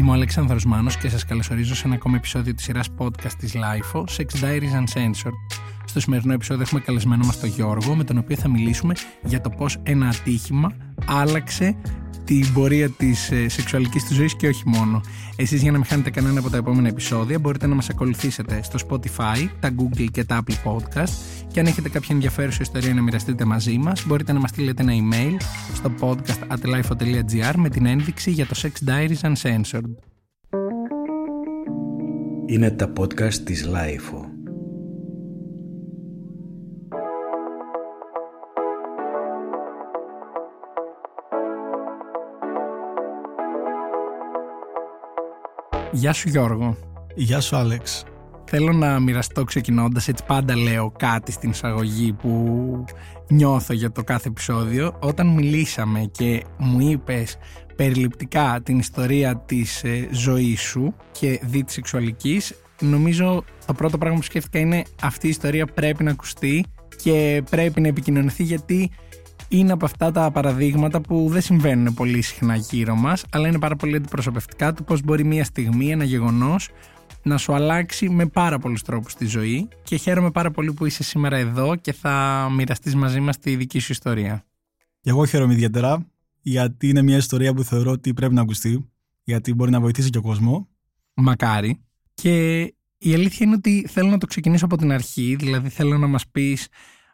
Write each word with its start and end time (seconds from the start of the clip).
Είμαι 0.00 0.10
ο 0.10 0.12
Αλέξανδρος 0.12 0.64
Μάνος 0.64 0.96
και 0.96 1.08
σας 1.08 1.24
καλωσορίζω 1.24 1.74
σε 1.74 1.82
ένα 1.86 1.94
ακόμα 1.94 2.16
επεισόδιο 2.16 2.54
της 2.54 2.64
σειράς 2.64 2.88
podcast 2.98 3.32
της 3.38 3.54
LIFO, 3.54 4.00
Sex 4.00 4.44
Diaries 4.44 4.84
Uncensored. 4.84 5.32
Στο 5.84 6.00
σημερινό 6.00 6.32
επεισόδιο 6.32 6.62
έχουμε 6.62 6.80
καλεσμένο 6.80 7.26
μας 7.26 7.40
τον 7.40 7.48
Γιώργο, 7.48 7.94
με 7.94 8.04
τον 8.04 8.18
οποίο 8.18 8.36
θα 8.36 8.48
μιλήσουμε 8.48 8.94
για 9.22 9.40
το 9.40 9.50
πώς 9.50 9.78
ένα 9.82 10.08
ατύχημα 10.08 10.72
άλλαξε 11.06 11.76
την 12.24 12.52
πορεία 12.52 12.90
της 12.90 13.30
ε, 13.30 13.48
σεξουαλικής 13.48 14.04
του 14.04 14.14
ζωής 14.14 14.36
και 14.36 14.48
όχι 14.48 14.62
μόνο. 14.66 15.00
Εσείς, 15.36 15.62
για 15.62 15.70
να 15.70 15.76
μην 15.76 15.86
χάνετε 15.86 16.10
κανένα 16.10 16.40
από 16.40 16.50
τα 16.50 16.56
επόμενα 16.56 16.88
επεισόδια, 16.88 17.38
μπορείτε 17.38 17.66
να 17.66 17.74
μας 17.74 17.88
ακολουθήσετε 17.88 18.60
στο 18.62 18.78
Spotify, 18.88 19.48
τα 19.60 19.70
Google 19.76 20.06
και 20.10 20.24
τα 20.24 20.42
Apple 20.42 20.72
Podcast. 20.72 21.12
Και 21.52 21.60
αν 21.60 21.66
έχετε 21.66 21.88
κάποια 21.88 22.14
ενδιαφέρουσα 22.14 22.58
ιστορία 22.62 22.94
να 22.94 23.02
μοιραστείτε 23.02 23.44
μαζί 23.44 23.78
μας, 23.78 24.06
μπορείτε 24.06 24.32
να 24.32 24.38
μας 24.40 24.50
στείλετε 24.50 24.82
ένα 24.82 24.92
email 24.92 25.36
στο 25.74 25.92
podcast 26.00 26.56
at 26.56 26.74
lifeo.gr 26.74 27.54
με 27.56 27.68
την 27.68 27.86
ένδειξη 27.86 28.30
για 28.30 28.46
το 28.46 28.54
Sex 28.62 28.88
Diaries 28.88 29.32
Uncensored. 29.32 29.94
Είναι 32.46 32.70
τα 32.70 32.92
podcast 32.98 33.34
της 33.34 33.68
Lifeo. 33.68 34.24
Γεια 45.92 46.12
σου 46.12 46.28
Γιώργο. 46.28 46.76
Γεια 47.14 47.40
σου 47.40 47.56
Άλεξ. 47.56 48.04
Θέλω 48.52 48.72
να 48.72 49.00
μοιραστώ 49.00 49.44
ξεκινώντας, 49.44 50.08
έτσι 50.08 50.24
πάντα 50.26 50.56
λέω 50.56 50.92
κάτι 50.98 51.32
στην 51.32 51.50
εισαγωγή 51.50 52.12
που 52.12 52.84
νιώθω 53.28 53.72
για 53.72 53.92
το 53.92 54.04
κάθε 54.04 54.28
επεισόδιο. 54.28 54.96
Όταν 55.00 55.26
μιλήσαμε 55.26 56.08
και 56.12 56.44
μου 56.58 56.80
είπες 56.90 57.36
περιληπτικά 57.76 58.60
την 58.62 58.78
ιστορία 58.78 59.36
της 59.36 59.84
ε, 59.84 60.08
ζωής 60.12 60.60
σου 60.60 60.94
και 61.12 61.40
δι 61.42 61.64
της 61.64 61.74
σεξουαλικής, 61.74 62.54
νομίζω 62.80 63.44
το 63.66 63.72
πρώτο 63.72 63.98
πράγμα 63.98 64.16
που 64.18 64.24
σκέφτηκα 64.24 64.58
είναι 64.58 64.82
αυτή 65.02 65.26
η 65.26 65.30
ιστορία 65.30 65.66
πρέπει 65.66 66.04
να 66.04 66.10
ακουστεί 66.10 66.64
και 67.02 67.42
πρέπει 67.50 67.80
να 67.80 67.88
επικοινωνηθεί 67.88 68.42
γιατί 68.42 68.90
είναι 69.48 69.72
από 69.72 69.84
αυτά 69.84 70.10
τα 70.10 70.30
παραδείγματα 70.30 71.00
που 71.00 71.26
δεν 71.28 71.40
συμβαίνουν 71.40 71.94
πολύ 71.94 72.22
συχνά 72.22 72.56
γύρω 72.56 72.94
μας, 72.94 73.24
αλλά 73.30 73.48
είναι 73.48 73.58
πάρα 73.58 73.76
πολύ 73.76 73.96
αντιπροσωπευτικά 73.96 74.72
του 74.72 74.84
πώς 74.84 75.02
μπορεί 75.02 75.24
μια 75.24 75.44
στιγμή, 75.44 75.90
ένα 75.90 76.04
γεγονός, 76.04 76.68
να 77.22 77.38
σου 77.38 77.54
αλλάξει 77.54 78.08
με 78.08 78.26
πάρα 78.26 78.58
πολλούς 78.58 78.82
τρόπους 78.82 79.14
τη 79.14 79.26
ζωή. 79.26 79.68
Και 79.82 79.96
χαίρομαι 79.96 80.30
πάρα 80.30 80.50
πολύ 80.50 80.72
που 80.72 80.86
είσαι 80.86 81.02
σήμερα 81.02 81.36
εδώ 81.36 81.76
και 81.76 81.92
θα 81.92 82.48
μοιραστείς 82.52 82.94
μαζί 82.94 83.20
μας 83.20 83.38
τη 83.38 83.56
δική 83.56 83.78
σου 83.78 83.92
ιστορία. 83.92 84.44
Και 85.00 85.10
εγώ 85.10 85.24
χαίρομαι 85.24 85.52
ιδιαίτερα, 85.52 86.06
γιατί 86.40 86.88
είναι 86.88 87.02
μια 87.02 87.16
ιστορία 87.16 87.54
που 87.54 87.62
θεωρώ 87.62 87.90
ότι 87.90 88.14
πρέπει 88.14 88.34
να 88.34 88.40
ακουστεί, 88.40 88.90
γιατί 89.22 89.54
μπορεί 89.54 89.70
να 89.70 89.80
βοηθήσει 89.80 90.10
και 90.10 90.18
ο 90.18 90.22
κόσμο. 90.22 90.68
Μακάρι. 91.14 91.80
Και 92.14 92.60
η 92.98 93.14
αλήθεια 93.14 93.46
είναι 93.46 93.54
ότι 93.54 93.86
θέλω 93.88 94.10
να 94.10 94.18
το 94.18 94.26
ξεκινήσω 94.26 94.64
από 94.64 94.76
την 94.76 94.92
αρχή, 94.92 95.36
δηλαδή 95.38 95.68
θέλω 95.68 95.98
να 95.98 96.06
μας 96.06 96.28
πεις 96.28 96.68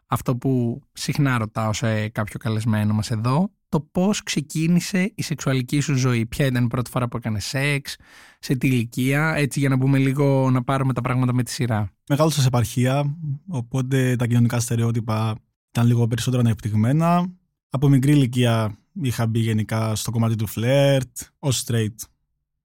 αυτό 0.06 0.36
που 0.36 0.82
συχνά 0.92 1.38
ρωτάω 1.38 1.72
σε 1.72 2.08
κάποιο 2.08 2.38
καλεσμένο 2.38 2.94
μας 2.94 3.10
εδώ, 3.10 3.50
το 3.76 3.88
πώς 3.92 4.22
ξεκίνησε 4.22 5.12
η 5.14 5.22
σεξουαλική 5.22 5.80
σου 5.80 5.94
ζωή. 5.94 6.26
Ποια 6.26 6.46
ήταν 6.46 6.64
η 6.64 6.66
πρώτη 6.66 6.90
φορά 6.90 7.08
που 7.08 7.16
έκανες 7.16 7.44
σεξ, 7.44 7.96
σε 8.38 8.54
τι 8.54 8.66
ηλικία, 8.66 9.34
έτσι 9.34 9.60
για 9.60 9.68
να 9.68 9.76
μπούμε 9.76 9.98
λίγο 9.98 10.50
να 10.50 10.62
πάρουμε 10.62 10.92
τα 10.92 11.00
πράγματα 11.00 11.34
με 11.34 11.42
τη 11.42 11.50
σειρά. 11.50 11.92
Μεγάλωσα 12.08 12.40
σε 12.40 12.46
επαρχία, 12.46 13.16
οπότε 13.48 14.16
τα 14.16 14.26
κοινωνικά 14.26 14.60
στερεότυπα 14.60 15.38
ήταν 15.70 15.86
λίγο 15.86 16.06
περισσότερο 16.06 16.42
ανεπτυγμένα. 16.42 17.32
Από 17.68 17.88
μικρή 17.88 18.12
ηλικία 18.12 18.78
είχα 18.92 19.26
μπει 19.26 19.38
γενικά 19.38 19.94
στο 19.94 20.10
κομμάτι 20.10 20.36
του 20.36 20.46
φλερτ, 20.46 21.18
ως 21.38 21.64
straight 21.66 21.94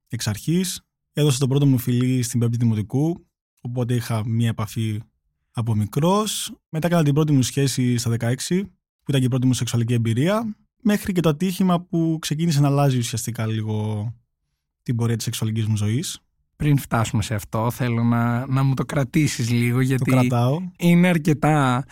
εξ 0.07 0.27
αρχής. 0.27 0.81
Έδωσα 1.13 1.39
το 1.39 1.47
πρώτο 1.47 1.65
μου 1.65 1.77
φιλί 1.77 2.21
στην 2.21 2.39
πέμπτη 2.39 2.57
δημοτικού, 2.57 3.25
οπότε 3.61 3.93
είχα 3.93 4.25
μία 4.25 4.49
επαφή 4.49 5.01
από 5.51 5.75
μικρός. 5.75 6.53
Μετά 6.69 6.87
έκανα 6.87 7.03
την 7.03 7.13
πρώτη 7.13 7.31
μου 7.31 7.41
σχέση 7.41 7.97
στα 7.97 8.09
16, 8.19 8.35
που 9.03 9.09
ήταν 9.09 9.19
και 9.19 9.25
η 9.25 9.29
πρώτη 9.29 9.47
μου 9.47 9.53
σεξουαλική 9.53 9.93
εμπειρία. 9.93 10.55
Μέχρι 10.81 11.13
και 11.13 11.21
το 11.21 11.29
ατύχημα 11.29 11.81
που 11.81 12.17
ξεκίνησε 12.21 12.61
να 12.61 12.67
αλλάζει 12.67 12.97
ουσιαστικά 12.97 13.45
λίγο 13.45 14.07
την 14.83 14.95
πορεία 14.95 15.15
της 15.15 15.25
σεξουαλικής 15.25 15.65
μου 15.65 15.75
ζωής. 15.75 16.19
Πριν 16.55 16.77
φτάσουμε 16.77 17.21
σε 17.21 17.33
αυτό, 17.33 17.71
θέλω 17.71 18.03
να, 18.03 18.47
να 18.47 18.63
μου 18.63 18.73
το 18.73 18.85
κρατήσεις 18.85 19.49
λίγο 19.49 19.81
γιατί 19.81 20.11
κρατάω. 20.11 20.61
είναι 20.77 21.07
αρκετά 21.07 21.85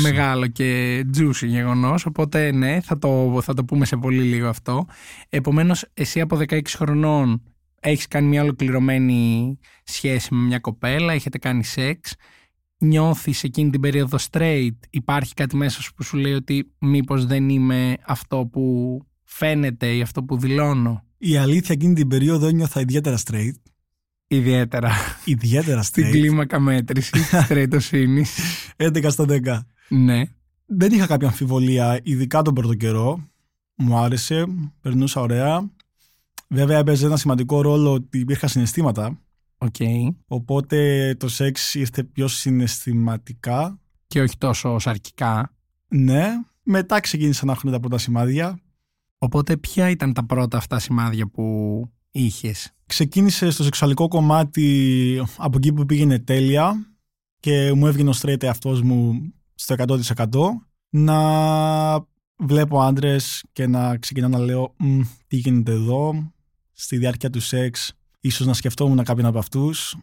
μεγάλο 0.00 0.46
και 0.46 1.00
juicy 1.16 1.46
γεγονός 1.46 2.06
οπότε 2.06 2.50
ναι, 2.52 2.80
θα 2.80 2.98
το, 2.98 3.40
θα 3.42 3.54
το 3.54 3.64
πούμε 3.64 3.84
σε 3.84 3.96
πολύ 3.96 4.22
λίγο 4.22 4.48
αυτό. 4.48 4.86
Επομένως, 5.28 5.84
εσύ 5.94 6.20
από 6.20 6.36
16 6.36 6.60
χρονών 6.68 7.42
έχεις 7.80 8.08
κάνει 8.08 8.28
μια 8.28 8.42
ολοκληρωμένη 8.42 9.58
σχέση 9.84 10.34
με 10.34 10.42
μια 10.42 10.58
κοπέλα, 10.58 11.12
έχετε 11.12 11.38
κάνει 11.38 11.64
σεξ 11.64 12.14
νιώθεις 12.78 13.44
εκείνη 13.44 13.70
την 13.70 13.80
περίοδο 13.80 14.18
straight, 14.30 14.76
υπάρχει 14.90 15.34
κάτι 15.34 15.56
μέσα 15.56 15.82
σου 15.82 15.94
που 15.94 16.02
σου 16.02 16.16
λέει 16.16 16.32
ότι 16.32 16.72
μήπως 16.78 17.26
δεν 17.26 17.48
είμαι 17.48 17.96
αυτό 18.06 18.46
που 18.52 18.98
φαίνεται 19.24 19.94
ή 19.94 20.00
αυτό 20.00 20.22
που 20.22 20.38
δηλώνω; 20.38 21.04
Η 21.18 21.36
αλήθεια 21.36 21.74
εκείνη 21.74 21.94
την 21.94 22.08
περίοδο 22.08 22.46
ένιωθα 22.46 22.80
ιδιαίτερα 22.80 23.18
straight. 23.26 23.52
Ιδιαίτερα. 24.26 24.92
Ιδιαίτερα 25.24 25.80
straight. 25.80 25.84
Στην 25.84 26.10
κλίμακα 26.10 26.60
μέτρησης 26.60 27.10
της 27.10 27.30
straightοσύνης. 27.48 28.28
11 28.76 29.10
στα 29.10 29.24
10. 29.28 29.58
Ναι. 29.88 30.22
Δεν 30.66 30.92
είχα 30.92 31.06
κάποια 31.06 31.28
αμφιβολία, 31.28 32.00
ειδικά 32.02 32.42
τον 32.42 32.54
πρώτο 32.54 32.74
καιρό. 32.74 33.28
Μου 33.74 33.96
άρεσε, 33.96 34.44
περνούσα 34.80 35.20
ωραία. 35.20 35.70
Βέβαια 36.48 36.78
έπαιζε 36.78 37.06
ένα 37.06 37.16
σημαντικό 37.16 37.60
ρόλο 37.60 37.92
ότι 37.92 38.18
υπήρχαν 38.18 38.48
συναισθήματα 38.48 39.18
Okay. 39.58 40.08
Οπότε 40.26 41.14
το 41.18 41.28
σεξ 41.28 41.74
ήρθε 41.74 42.04
πιο 42.04 42.28
συναισθηματικά. 42.28 43.80
Και 44.06 44.20
όχι 44.20 44.38
τόσο 44.38 44.78
σαρκικά. 44.78 45.54
Ναι. 45.88 46.26
Μετά 46.62 47.00
ξεκίνησαν 47.00 47.46
να 47.46 47.52
έχουν 47.52 47.70
τα 47.70 47.80
πρώτα 47.80 47.98
σημάδια. 47.98 48.60
Οπότε 49.18 49.56
ποια 49.56 49.90
ήταν 49.90 50.12
τα 50.12 50.24
πρώτα 50.24 50.56
αυτά 50.56 50.78
σημάδια 50.78 51.26
που 51.26 51.82
είχες; 52.10 52.72
Ξεκίνησε 52.86 53.50
στο 53.50 53.62
σεξουαλικό 53.62 54.08
κομμάτι 54.08 55.22
από 55.36 55.56
εκεί 55.56 55.72
που 55.72 55.86
πήγαινε 55.86 56.18
τέλεια 56.18 56.94
και 57.40 57.72
μου 57.72 57.86
έβγαινε 57.86 58.10
ο 58.10 58.12
straight 58.20 58.44
αυτός 58.44 58.82
μου 58.82 59.32
στο 59.54 59.74
100% 59.78 59.98
να 60.88 61.18
βλέπω 62.36 62.80
άντρες 62.80 63.44
και 63.52 63.66
να 63.66 63.96
ξεκινάω 63.96 64.30
να 64.30 64.38
λέω 64.38 64.74
τι 65.26 65.36
γίνεται 65.36 65.72
εδώ 65.72 66.32
στη 66.72 66.96
διάρκεια 66.96 67.30
του 67.30 67.40
σεξ 67.40 67.92
ίσως 68.28 68.46
να 68.46 68.52
σκεφτόμουν 68.52 69.04
κάποιον 69.04 69.26
από 69.26 69.38
αυτούς. 69.38 69.96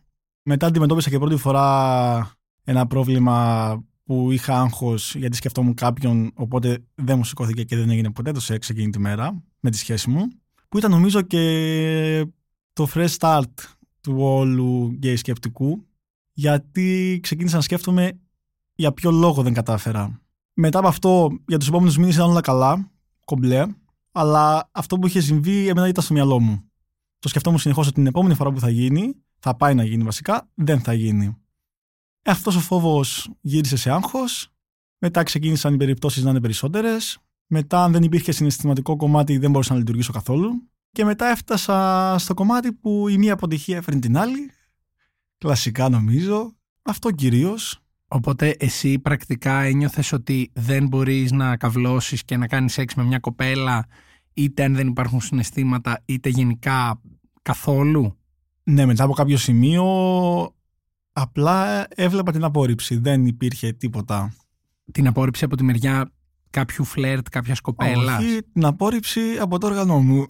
Μετά 0.43 0.67
αντιμετώπισα 0.67 1.09
και 1.09 1.19
πρώτη 1.19 1.35
φορά 1.37 2.31
ένα 2.63 2.87
πρόβλημα 2.87 3.83
που 4.03 4.31
είχα 4.31 4.59
άγχος 4.59 5.15
γιατί 5.15 5.35
σκεφτόμουν 5.35 5.73
κάποιον 5.73 6.31
οπότε 6.35 6.83
δεν 6.95 7.17
μου 7.17 7.23
σηκώθηκε 7.23 7.63
και 7.63 7.75
δεν 7.75 7.89
έγινε 7.89 8.11
ποτέ 8.11 8.31
το 8.31 8.39
σεξ 8.39 8.69
εκείνη 8.69 8.89
τη 8.89 8.99
μέρα 8.99 9.43
με 9.59 9.69
τη 9.69 9.77
σχέση 9.77 10.09
μου 10.09 10.27
που 10.69 10.77
ήταν 10.77 10.91
νομίζω 10.91 11.21
και 11.21 12.25
το 12.73 12.87
fresh 12.93 13.15
start 13.19 13.53
του 14.01 14.15
όλου 14.17 14.91
γκέι 14.91 15.15
σκεπτικού 15.15 15.85
γιατί 16.33 17.19
ξεκίνησα 17.21 17.55
να 17.55 17.61
σκέφτομαι 17.61 18.19
για 18.75 18.91
ποιο 18.91 19.11
λόγο 19.11 19.41
δεν 19.41 19.53
κατάφερα. 19.53 20.21
Μετά 20.53 20.79
από 20.79 20.87
αυτό 20.87 21.29
για 21.47 21.57
τους 21.57 21.67
επόμενους 21.67 21.97
μήνες 21.97 22.15
ήταν 22.15 22.29
όλα 22.29 22.41
καλά, 22.41 22.91
κομπλέ, 23.25 23.65
αλλά 24.11 24.69
αυτό 24.71 24.97
που 24.97 25.07
είχε 25.07 25.21
συμβεί 25.21 25.67
εμένα 25.67 25.87
ήταν 25.87 26.03
στο 26.03 26.13
μυαλό 26.13 26.39
μου 26.39 26.69
το 27.19 27.27
σκεφτόμουν 27.27 27.59
συνεχώς 27.59 27.85
ότι 27.85 27.95
την 27.95 28.07
επόμενη 28.07 28.35
φορά 28.35 28.51
που 28.51 28.59
θα 28.59 28.69
γίνει, 28.69 29.15
θα 29.39 29.55
πάει 29.55 29.75
να 29.75 29.83
γίνει 29.83 30.03
βασικά, 30.03 30.49
δεν 30.53 30.79
θα 30.79 30.93
γίνει. 30.93 31.37
Ε, 32.21 32.31
Αυτός 32.31 32.55
ο 32.55 32.59
φόβος 32.59 33.29
γύρισε 33.41 33.75
σε 33.77 33.89
άγχος. 33.89 34.49
Μετά 34.97 35.23
ξεκίνησαν 35.23 35.73
οι 35.73 35.77
περιπτώσεις 35.77 36.23
να 36.23 36.29
είναι 36.29 36.41
περισσότερες. 36.41 37.17
Μετά, 37.47 37.83
αν 37.83 37.91
δεν 37.91 38.03
υπήρχε 38.03 38.31
συναισθηματικό 38.31 38.95
κομμάτι, 38.95 39.37
δεν 39.37 39.51
μπορούσα 39.51 39.73
να 39.73 39.79
λειτουργήσω 39.79 40.11
καθόλου. 40.11 40.69
Και 40.91 41.05
μετά 41.05 41.25
έφτασα 41.25 42.15
στο 42.19 42.33
κομμάτι 42.33 42.73
που 42.73 43.07
η 43.07 43.17
μία 43.17 43.33
αποτυχία 43.33 43.77
έφερε 43.77 43.99
την 43.99 44.17
άλλη. 44.17 44.51
Κλασικά 45.37 45.89
νομίζω. 45.89 46.55
Αυτό 46.81 47.11
κυρίως. 47.11 47.79
Οπότε 48.07 48.55
εσύ 48.59 48.99
πρακτικά 48.99 49.61
ένιωθες 49.61 50.11
ότι 50.11 50.51
δεν 50.53 50.87
μπορείς 50.87 51.31
να 51.31 51.57
καυλώσεις 51.57 52.23
και 52.23 52.37
να 52.37 52.47
κάνεις 52.47 52.73
σεξ 52.73 52.95
με 52.95 53.03
μια 53.03 53.19
κοπέλα 53.19 53.85
είτε 54.33 54.63
αν 54.63 54.75
δεν 54.75 54.87
υπάρχουν 54.87 55.21
συναισθήματα 55.21 56.01
είτε 56.05 56.29
γενικά 56.29 57.01
καθόλου. 57.45 58.17
Ναι, 58.63 58.85
μετά 58.85 59.03
από 59.03 59.13
κάποιο 59.13 59.37
σημείο 59.37 59.85
απλά 61.11 61.87
έβλεπα 61.89 62.31
την 62.31 62.43
απόρριψη. 62.43 62.97
Δεν 62.97 63.25
υπήρχε 63.25 63.71
τίποτα. 63.71 64.33
Την 64.91 65.07
απόρριψη 65.07 65.43
από 65.43 65.55
τη 65.55 65.63
μεριά 65.63 66.11
κάποιου 66.49 66.83
φλερτ, 66.83 67.27
κάποια 67.29 67.55
κοπέλα. 67.61 68.17
Όχι, 68.17 68.41
την 68.53 68.65
απόρριψη 68.65 69.21
από 69.39 69.57
το 69.57 69.67
όργανο 69.67 70.01
μου. 70.01 70.25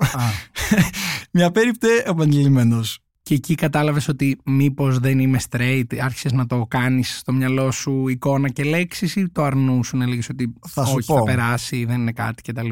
Μια 1.32 1.52
περίπτε 1.52 1.88
επανειλημμένο. 2.06 2.82
Και 3.22 3.34
εκεί 3.34 3.56
κατάλαβες 3.56 4.08
ότι 4.08 4.38
μήπως 4.46 5.00
δεν 5.00 5.20
είμαι 5.20 5.40
straight, 5.50 5.96
άρχισες 6.02 6.32
να 6.32 6.46
το 6.46 6.66
κάνεις 6.68 7.18
στο 7.18 7.34
μυαλό 7.34 7.72
σου 7.72 8.08
εικόνα 8.08 8.50
και 8.50 8.64
λέξεις 8.64 9.16
ή 9.16 9.30
το 9.30 9.44
αρνούσουν, 9.44 10.02
έλεγε 10.02 10.22
ότι 10.32 10.54
θα 10.68 10.82
όχι, 10.82 11.14
θα 11.14 11.24
περάσει, 11.24 11.86
δεν 11.86 12.00
είναι 12.00 12.12
κάτι 12.12 12.52
κτλ. 12.52 12.70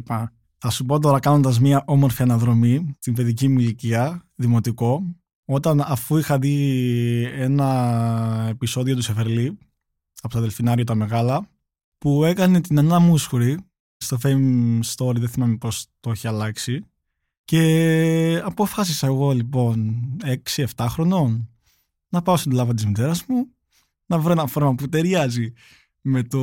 Θα 0.66 0.72
σου 0.72 0.86
πω 0.86 1.00
τώρα 1.00 1.20
κάνοντας 1.20 1.60
μια 1.60 1.84
όμορφη 1.86 2.22
αναδρομή 2.22 2.96
στην 3.00 3.14
παιδική 3.14 3.48
μου 3.48 3.60
ηλικία, 3.60 4.26
δημοτικό, 4.36 5.16
όταν 5.46 5.82
αφού 5.82 6.18
είχα 6.18 6.40
δει 6.40 7.32
ένα 7.36 8.48
επεισόδιο 8.50 8.96
του 8.96 9.02
Σεφερλί 9.02 9.58
από 10.22 10.34
το 10.34 10.40
Δελφινάριο 10.40 10.84
τα 10.84 10.96
Μεγάλα, 10.96 11.50
που 11.98 12.24
έκανε 12.24 12.62
την 12.62 12.80
Ανά 12.80 13.00
Μούσχουρη 13.00 13.60
στο 13.98 14.18
Fame 14.24 14.80
Story, 14.96 15.16
δεν 15.16 15.30
θυμάμαι 15.30 15.58
πώς 15.58 15.86
το 16.00 16.12
έχει 16.12 16.28
αλλάξει. 16.28 16.86
Και 17.46 18.42
αποφάσισα 18.46 19.08
εγώ 19.08 19.32
λοιπόν 19.32 20.02
6-7 20.56 20.66
χρονών 20.90 21.50
να 22.10 22.22
πάω 22.22 22.38
στην 22.38 22.52
λάβα 22.52 22.74
της 22.74 22.86
μητέρας 22.86 23.26
μου, 23.26 23.48
να 24.06 24.20
βρω 24.20 24.32
ένα 24.32 24.48
φόρμα 24.48 24.76
που 24.76 24.90
ταιριάζει 24.90 25.54
με 26.02 26.24
το 26.24 26.40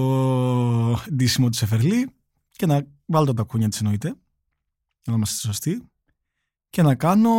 ντύσιμο 1.14 1.49
του 1.49 1.56
Σεφερλί 1.56 2.19
και 2.61 2.67
να 2.67 2.87
βάλω 3.07 3.27
τα 3.27 3.35
τακούνια 3.35 3.69
της 3.69 3.81
εννοείται, 3.81 4.09
για 5.03 5.12
να 5.12 5.15
είμαστε 5.15 5.47
σωστοί, 5.47 5.83
και 6.71 6.83
να 6.83 6.95
κάνω 6.95 7.31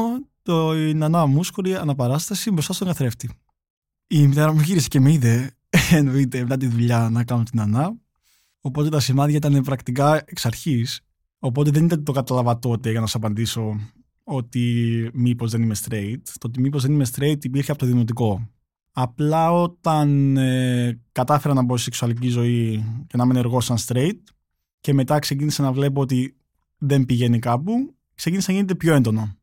το 0.41 0.73
Νανά 0.73 1.25
Μούσκουρη 1.25 1.75
αναπαράσταση 1.75 2.51
μπροστά 2.51 2.73
στον 2.73 2.88
καθρέφτη. 2.88 3.29
Η 4.07 4.27
μητέρα 4.27 4.53
μου 4.53 4.59
γύρισε 4.59 4.88
και 4.88 5.00
με 5.00 5.12
είδε, 5.12 5.51
εννοείται, 5.91 6.41
μετά 6.41 6.57
τη 6.57 6.68
δουλειά 6.68 7.09
να 7.12 7.23
κάνω 7.23 7.44
την 7.44 7.59
Νανά. 7.59 7.95
Οπότε 8.62 8.89
τα 8.89 9.00
σημάδια 9.00 9.35
ήταν 9.35 9.62
πρακτικά 9.63 10.21
εξ 10.25 10.45
αρχής. 10.45 11.01
Οπότε 11.39 11.69
δεν 11.69 11.85
ήταν 11.85 12.03
το 12.03 12.12
κατάλαβα 12.12 12.59
τότε 12.59 12.91
για 12.91 13.00
να 13.00 13.06
σας 13.06 13.15
απαντήσω 13.15 13.79
ότι 14.24 15.09
μήπως 15.13 15.51
δεν 15.51 15.62
είμαι 15.62 15.75
straight. 15.83 16.21
Το 16.24 16.47
ότι 16.47 16.59
μήπως 16.59 16.81
δεν 16.81 16.91
είμαι 16.91 17.06
straight 17.15 17.45
υπήρχε 17.45 17.71
από 17.71 17.79
το 17.79 17.85
δημοτικό. 17.85 18.50
Απλά 18.91 19.51
όταν 19.51 20.38
ε, 20.38 21.01
κατάφερα 21.12 21.53
να 21.53 21.62
μπω 21.62 21.75
στη 21.75 21.83
σεξουαλική 21.83 22.27
ζωή 22.27 22.85
και 23.07 23.17
να 23.17 23.24
είμαι 23.24 23.33
ενεργός 23.33 23.65
σαν 23.65 23.77
straight 23.77 24.19
και 24.81 24.93
μετά 24.93 25.19
ξεκίνησα 25.19 25.63
να 25.63 25.71
βλέπω 25.71 26.01
ότι 26.01 26.35
δεν 26.77 27.05
πηγαίνει 27.05 27.39
κάπου, 27.39 27.95
ξεκίνησε 28.15 28.51
να 28.51 28.57
γίνεται 28.57 28.75
πιο 28.75 28.93
έντονο. 28.93 29.35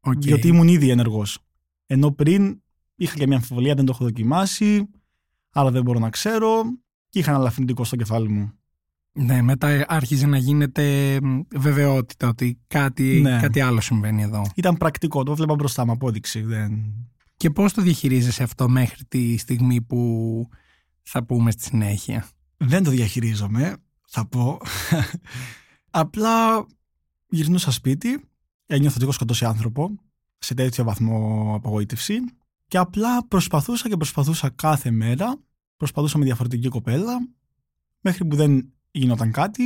Okay. 0.00 0.18
Γιατί 0.18 0.48
ήμουν 0.48 0.68
ήδη 0.68 0.90
ενεργός. 0.90 1.38
Ενώ 1.86 2.10
πριν 2.10 2.62
είχα 2.94 3.14
και 3.14 3.26
μια 3.26 3.36
αμφιβολία, 3.36 3.74
δεν 3.74 3.84
το 3.84 3.92
έχω 3.94 4.04
δοκιμάσει, 4.04 4.88
αλλά 5.50 5.70
δεν 5.70 5.82
μπορώ 5.82 5.98
να 5.98 6.10
ξέρω 6.10 6.62
και 7.08 7.18
είχα 7.18 7.30
ένα 7.30 7.40
ελαφρυντικό 7.40 7.84
στο 7.84 7.96
κεφάλι 7.96 8.28
μου. 8.28 8.52
Ναι, 9.12 9.42
μετά 9.42 9.84
άρχιζε 9.88 10.26
να 10.26 10.36
γίνεται 10.36 11.18
βεβαιότητα 11.56 12.28
ότι 12.28 12.58
κάτι, 12.66 13.20
Ναι. 13.20 13.38
κάτι 13.40 13.60
άλλο 13.60 13.80
συμβαίνει 13.80 14.22
εδώ. 14.22 14.42
Ήταν 14.54 14.76
πρακτικό, 14.76 15.22
το 15.22 15.34
βλέπα 15.34 15.54
μπροστά 15.54 15.86
μου, 15.86 15.92
απόδειξη. 15.92 16.40
Δεν... 16.40 16.94
Και 17.36 17.50
πώς 17.50 17.72
το 17.72 17.82
διαχειρίζεσαι 17.82 18.42
αυτό 18.42 18.68
μέχρι 18.68 19.04
τη 19.04 19.36
στιγμή 19.36 19.82
που 19.82 20.48
θα 21.02 21.24
πούμε 21.24 21.50
στη 21.50 21.62
συνέχεια; 21.62 22.28
δεν 22.56 22.82
το 22.82 22.90
διαχειρίζομαι, 22.90 23.76
θα 24.08 24.26
πω. 24.26 24.58
Απλά 25.90 26.66
γυρνούσα 27.28 27.70
σπίτι, 27.70 28.28
ένιωθα 28.66 28.94
ότι 28.94 29.02
έχω 29.02 29.12
σκοτώσει 29.12 29.44
άνθρωπο 29.44 29.90
σε 30.38 30.54
τέτοιο 30.54 30.84
βαθμό 30.84 31.52
απογοήτευση 31.54 32.14
και 32.68 32.78
απλά 32.78 33.26
προσπαθούσα 33.26 33.88
και 33.88 33.96
προσπαθούσα 33.96 34.50
κάθε 34.50 34.90
μέρα, 34.90 35.36
προσπαθούσα 35.76 36.18
με 36.18 36.24
διαφορετική 36.24 36.68
κοπέλα, 36.68 37.28
μέχρι 38.00 38.24
που 38.24 38.36
δεν 38.36 38.72
γινόταν 38.90 39.32
κάτι. 39.32 39.62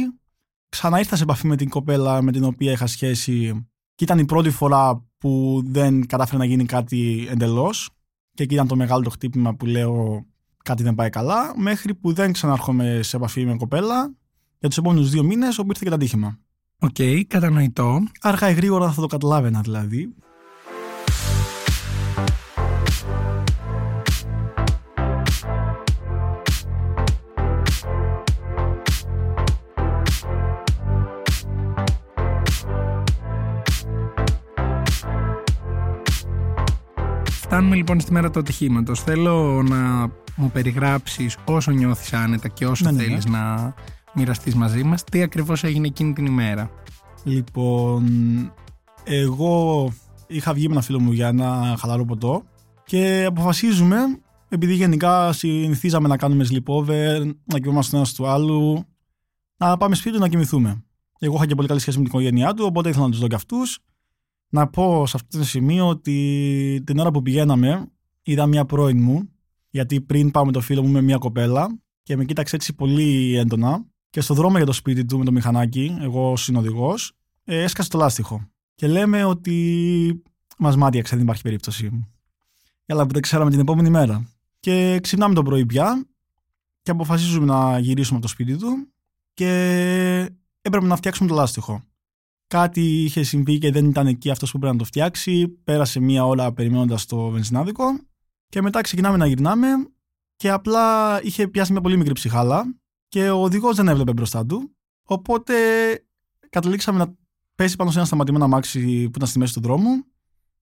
Ξανά 0.69 0.99
ήρθα 0.99 1.17
σε 1.17 1.23
επαφή 1.23 1.47
με 1.47 1.57
την 1.57 1.69
κοπέλα 1.69 2.23
με 2.23 2.33
την 2.33 2.45
οποία 2.45 2.73
είχα 2.73 2.87
σχέση 2.87 3.67
και 3.95 4.05
ήταν 4.05 4.19
η 4.19 4.25
πρώτη 4.25 4.51
φορά 4.51 5.05
που 5.19 5.63
δεν 5.67 6.07
κατάφερε 6.07 6.39
να 6.39 6.45
γίνει 6.45 6.65
κάτι 6.65 7.27
εντελώς 7.31 7.91
και 8.35 8.43
εκεί 8.43 8.55
ήταν 8.55 8.67
το 8.67 8.77
μεγάλο 8.77 9.03
το 9.03 9.11
χτύπημα 9.11 9.55
που 9.55 9.67
λέω 9.67 10.27
κάτι 10.65 10.83
δεν 10.83 10.95
πάει 10.95 11.11
καλά, 11.11 11.59
μέχρι 11.59 11.95
που 11.95 12.13
δεν 12.13 12.33
ξανάρχομαι 12.33 13.03
σε 13.03 13.17
επαφή 13.17 13.47
με 13.47 13.57
κοπέλα 13.57 14.15
για 14.63 14.71
τους 14.71 14.79
επόμενους 14.79 15.11
δύο 15.11 15.23
μήνες, 15.23 15.59
όπου 15.59 15.69
ήρθε 15.71 15.81
και 15.83 15.89
το 15.89 15.95
ατύχημα. 15.95 16.39
Οκ, 16.79 16.97
κατανοητό. 17.29 17.99
Αργά 18.21 18.51
ή 18.51 18.55
γρήγορα 18.55 18.93
θα 18.93 19.01
το 19.01 19.07
καταλάβαινα 19.07 19.61
δηλαδή. 19.61 20.15
Φτάνουμε 37.31 37.77
λοιπόν 37.77 38.01
στη 38.01 38.13
μέρα 38.13 38.31
του 38.31 38.39
ατυχήματος. 38.39 39.03
Θέλω 39.03 39.63
να 39.63 40.11
μου 40.37 40.51
περιγράψεις 40.53 41.37
όσο 41.45 41.71
νιώθεις 41.71 42.13
άνετα 42.13 42.49
και 42.49 42.67
όσο 42.67 42.85
Ναι, 42.85 42.91
ναι, 42.91 42.97
ναι. 42.97 43.05
θέλεις 43.05 43.25
να 43.25 43.75
μοιραστείς 44.15 44.55
μαζί 44.55 44.83
μας 44.83 45.05
τι 45.05 45.23
ακριβώς 45.23 45.65
έγινε 45.65 45.87
εκείνη 45.87 46.13
την 46.13 46.27
ημέρα. 46.27 46.71
Λοιπόν, 47.25 48.05
εγώ 49.05 49.89
είχα 50.27 50.53
βγει 50.53 50.67
με 50.67 50.73
ένα 50.73 50.83
φίλο 50.83 51.01
μου 51.01 51.13
για 51.13 51.29
ένα 51.29 51.77
χαλαρό 51.79 52.05
ποτό 52.05 52.43
και 52.85 53.25
αποφασίζουμε, 53.29 53.97
επειδή 54.49 54.75
γενικά 54.75 55.33
συνηθίζαμε 55.33 56.09
να 56.09 56.17
κάνουμε 56.17 56.47
sleepover, 56.51 57.31
να 57.45 57.59
κοιμόμαστε 57.59 57.97
ένας 57.97 58.15
του 58.15 58.27
άλλου, 58.27 58.85
να 59.57 59.77
πάμε 59.77 59.95
σπίτι 59.95 60.15
του 60.15 60.21
να 60.21 60.29
κοιμηθούμε. 60.29 60.85
Εγώ 61.19 61.35
είχα 61.35 61.47
και 61.47 61.55
πολύ 61.55 61.69
καλή 61.69 61.81
σχέση 61.81 61.99
με 61.99 62.05
την 62.05 62.13
οικογένειά 62.13 62.55
του, 62.55 62.65
οπότε 62.67 62.89
ήθελα 62.89 63.05
να 63.05 63.11
τους 63.11 63.21
δω 63.21 63.27
και 63.27 63.35
αυτούς. 63.35 63.79
Να 64.49 64.69
πω 64.69 65.07
σε 65.07 65.17
αυτό 65.17 65.39
το 65.39 65.45
σημείο 65.45 65.89
ότι 65.89 66.83
την 66.87 66.99
ώρα 66.99 67.11
που 67.11 67.23
πηγαίναμε, 67.23 67.87
είδα 68.23 68.47
μια 68.47 68.65
πρώην 68.65 69.03
μου, 69.03 69.29
γιατί 69.71 70.01
πριν 70.01 70.31
πάω 70.31 70.45
με 70.45 70.53
το 70.53 70.61
φίλο 70.61 70.83
μου 70.83 70.89
με 70.89 71.01
μια 71.01 71.17
κοπέλα 71.17 71.79
και 72.03 72.17
με 72.17 72.25
κοίταξε 72.25 72.57
έτσι 72.57 72.75
πολύ 72.75 73.37
έντονα. 73.37 73.85
Και 74.13 74.21
στο 74.21 74.35
δρόμο 74.35 74.57
για 74.57 74.67
το 74.67 74.73
σπίτι 74.73 75.05
του 75.05 75.19
με 75.19 75.25
το 75.25 75.33
μηχανάκι, 75.33 75.97
εγώ 76.01 76.37
συνοδηγός, 76.37 77.13
ε, 77.45 77.63
έσκασε 77.63 77.89
το 77.89 77.99
λάστιχο. 77.99 78.49
Και 78.75 78.87
λέμε 78.87 79.25
ότι 79.25 80.23
μας 80.59 80.77
μάτιαξε, 80.77 81.15
δεν 81.15 81.25
υπάρχει 81.25 81.43
περίπτωση. 81.43 82.09
Αλλά 82.87 83.07
που 83.07 83.13
δεν 83.13 83.23
ξέραμε 83.23 83.51
την 83.51 83.61
επόμενη 83.61 83.91
μέρα. 83.91 84.29
Και 84.61 84.99
ξυπνάμε 85.03 85.35
το 85.35 85.43
πρωί 85.43 85.67
πια 85.67 86.07
και 86.83 86.91
αποφασίζουμε 86.91 87.47
να 87.47 87.79
γυρίσουμε 87.79 88.19
από 88.19 88.27
το 88.27 88.33
σπίτι 88.33 88.57
του 88.57 88.93
και 89.35 89.51
έπρεπε 90.63 90.87
να 90.87 90.97
φτιάξουμε 90.97 91.29
το 91.29 91.35
λάστιχο. 91.35 91.83
Κάτι 92.47 93.03
είχε 93.03 93.23
συμβεί 93.23 93.59
και 93.59 93.71
δεν 93.71 93.85
ήταν 93.87 94.07
εκεί 94.07 94.31
αυτός 94.31 94.51
που 94.51 94.59
πρέπει 94.59 94.73
να 94.73 94.79
το 94.81 94.87
φτιάξει. 94.87 95.49
Πέρασε 95.49 96.01
μία 96.01 96.27
ώρα 96.27 96.53
περιμένοντας 96.53 97.07
το 97.07 97.29
βενζινάδικο 97.29 97.85
και 98.49 98.63
μετά 98.63 98.81
ξεκινάμε 98.81 99.17
να 99.17 99.27
γυρνάμε 99.27 99.67
και 100.37 100.51
απλά 100.51 101.19
είχε 101.23 101.49
πιάσει 101.49 101.73
μια 101.73 101.81
πολύ 101.81 101.97
μικρή 101.97 102.13
ψυχάλα 102.13 102.82
και 103.13 103.31
ο 103.31 103.43
οδηγός 103.43 103.77
δεν 103.77 103.89
έβλεπε 103.89 104.13
μπροστά 104.13 104.47
του. 104.47 104.77
Οπότε 105.03 105.55
καταλήξαμε 106.51 106.99
να 106.99 107.15
πέσει 107.55 107.77
πάνω 107.77 107.91
σε 107.91 107.99
ένα 107.99 108.07
σταματημένο 108.07 108.45
αμάξι 108.45 109.05
που 109.05 109.13
ήταν 109.17 109.29
στη 109.29 109.39
μέση 109.39 109.53
του 109.53 109.61
δρόμου, 109.61 110.05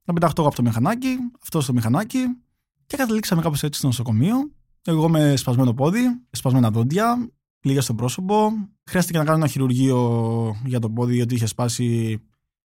να 0.04 0.12
πεταχτώ 0.12 0.40
εγώ 0.40 0.48
από 0.48 0.56
το 0.56 0.62
μηχανάκι, 0.62 1.16
αυτό 1.42 1.60
στο 1.60 1.72
μηχανάκι 1.72 2.18
και 2.86 2.96
καταλήξαμε 2.96 3.42
κάπως 3.42 3.62
έτσι 3.62 3.78
στο 3.78 3.86
νοσοκομείο. 3.86 4.36
Εγώ 4.84 5.08
με 5.08 5.36
σπασμένο 5.36 5.74
πόδι, 5.74 6.00
σπασμένα 6.30 6.70
δόντια, 6.70 7.30
πληγέ 7.60 7.80
στο 7.80 7.94
πρόσωπο. 7.94 8.52
Χρειάστηκε 8.84 9.18
να 9.18 9.24
κάνω 9.24 9.36
ένα 9.36 9.46
χειρουργείο 9.46 10.60
για 10.64 10.78
το 10.78 10.90
πόδι, 10.90 11.14
γιατί 11.14 11.34
είχε 11.34 11.46
σπάσει, 11.46 12.20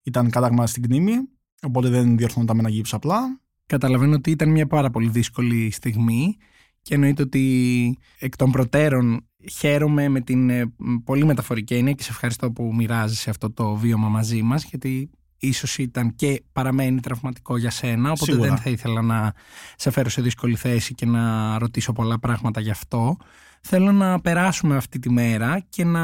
ήταν 0.03 0.29
κάταγμα 0.29 0.67
στην 0.67 0.83
κνήμη. 0.83 1.13
Οπότε 1.61 1.89
δεν 1.89 2.17
διορθώνονταν 2.17 2.55
με 2.55 2.61
ένα 2.61 2.71
γύψο 2.71 2.95
απλά. 2.95 3.39
Καταλαβαίνω 3.65 4.15
ότι 4.15 4.31
ήταν 4.31 4.50
μια 4.50 4.67
πάρα 4.67 4.89
πολύ 4.89 5.09
δύσκολη 5.09 5.71
στιγμή 5.71 6.38
και 6.81 6.93
εννοείται 6.93 7.21
ότι 7.21 7.97
εκ 8.19 8.35
των 8.35 8.51
προτέρων 8.51 9.25
χαίρομαι 9.50 10.07
με 10.07 10.21
την 10.21 10.50
ε, 10.50 10.74
πολύ 11.03 11.25
μεταφορική 11.25 11.74
έννοια 11.74 11.93
και 11.93 12.03
σε 12.03 12.10
ευχαριστώ 12.12 12.51
που 12.51 12.74
μοιράζεσαι 12.75 13.29
αυτό 13.29 13.51
το 13.51 13.75
βίωμα 13.75 14.07
μαζί 14.07 14.41
μας 14.41 14.63
γιατί 14.63 15.10
ίσως 15.38 15.77
ήταν 15.77 16.15
και 16.15 16.43
παραμένει 16.51 17.00
τραυματικό 17.00 17.57
για 17.57 17.69
σένα 17.69 18.12
οπότε 18.12 18.31
Σίγουρα. 18.31 18.50
δεν 18.50 18.57
θα 18.57 18.69
ήθελα 18.69 19.01
να 19.01 19.33
σε 19.75 19.91
φέρω 19.91 20.10
σε 20.10 20.21
δύσκολη 20.21 20.55
θέση 20.55 20.93
και 20.93 21.05
να 21.05 21.57
ρωτήσω 21.57 21.93
πολλά 21.93 22.19
πράγματα 22.19 22.62
γι' 22.62 22.69
αυτό. 22.69 23.17
Θέλω 23.62 23.91
να 23.91 24.21
περάσουμε 24.21 24.75
αυτή 24.75 25.00
τη 25.00 25.10
μέρα 25.10 25.60
και 25.69 25.83
να 25.83 26.03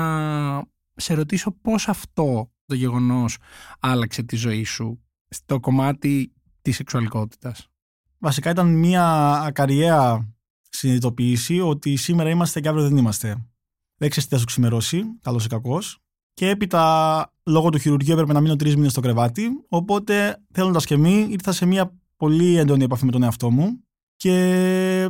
σε 0.96 1.14
ρωτήσω 1.14 1.52
πώς 1.62 1.88
αυτό 1.88 2.52
το 2.66 2.76
γεγονός 2.76 3.38
άλλαξε 3.80 4.24
τη 4.24 4.36
ζωή 4.36 4.64
σου 4.64 5.02
στο 5.30 5.60
κομμάτι 5.60 6.34
της 6.62 6.76
σεξουαλικότητας. 6.76 7.68
Βασικά 8.20 8.50
ήταν 8.50 8.68
μια 8.68 9.32
ακαριαία 9.32 10.37
συνειδητοποίηση 10.70 11.60
ότι 11.60 11.96
σήμερα 11.96 12.30
είμαστε 12.30 12.60
και 12.60 12.68
αύριο 12.68 12.88
δεν 12.88 12.98
είμαστε. 12.98 13.46
Δεν 13.98 14.10
ξέρεις 14.10 14.30
τι 14.30 14.34
θα 14.34 14.40
σου 14.40 14.46
ξημερώσει, 14.46 15.04
καλός 15.22 15.46
ή 15.46 15.48
κακός. 15.48 16.00
Και 16.34 16.50
έπειτα, 16.50 17.34
λόγω 17.44 17.70
του 17.70 17.78
χειρουργείου, 17.78 18.14
έπρεπε 18.14 18.34
να 18.34 18.42
μείνω 18.42 18.56
τρεις 18.56 18.76
μήνες 18.76 18.92
στο 18.92 19.02
κρεβάτι. 19.02 19.50
Οπότε, 19.70 20.44
θέλοντας 20.52 20.86
και 20.86 20.98
μη, 20.98 21.28
ήρθα 21.30 21.52
σε 21.52 21.66
μια 21.66 21.98
πολύ 22.16 22.58
έντονη 22.58 22.84
επαφή 22.84 23.06
με 23.06 23.12
τον 23.12 23.24
εαυτό 23.24 23.52
μου 23.52 23.84
και 24.16 25.10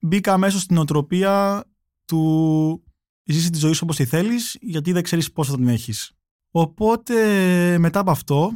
μπήκα 0.00 0.32
αμέσως 0.32 0.62
στην 0.62 0.76
οτροπία 0.76 1.64
του 2.04 2.84
ζήσει 3.24 3.50
τη 3.50 3.58
ζωή 3.58 3.72
σου 3.72 3.80
όπως 3.82 3.96
τη 3.96 4.04
θέλεις, 4.04 4.58
γιατί 4.60 4.92
δεν 4.92 5.02
ξέρεις 5.02 5.32
πώς 5.32 5.48
θα 5.48 5.54
την 5.54 5.68
έχεις. 5.68 6.12
Οπότε, 6.50 7.78
μετά 7.78 8.00
από 8.00 8.10
αυτό, 8.10 8.52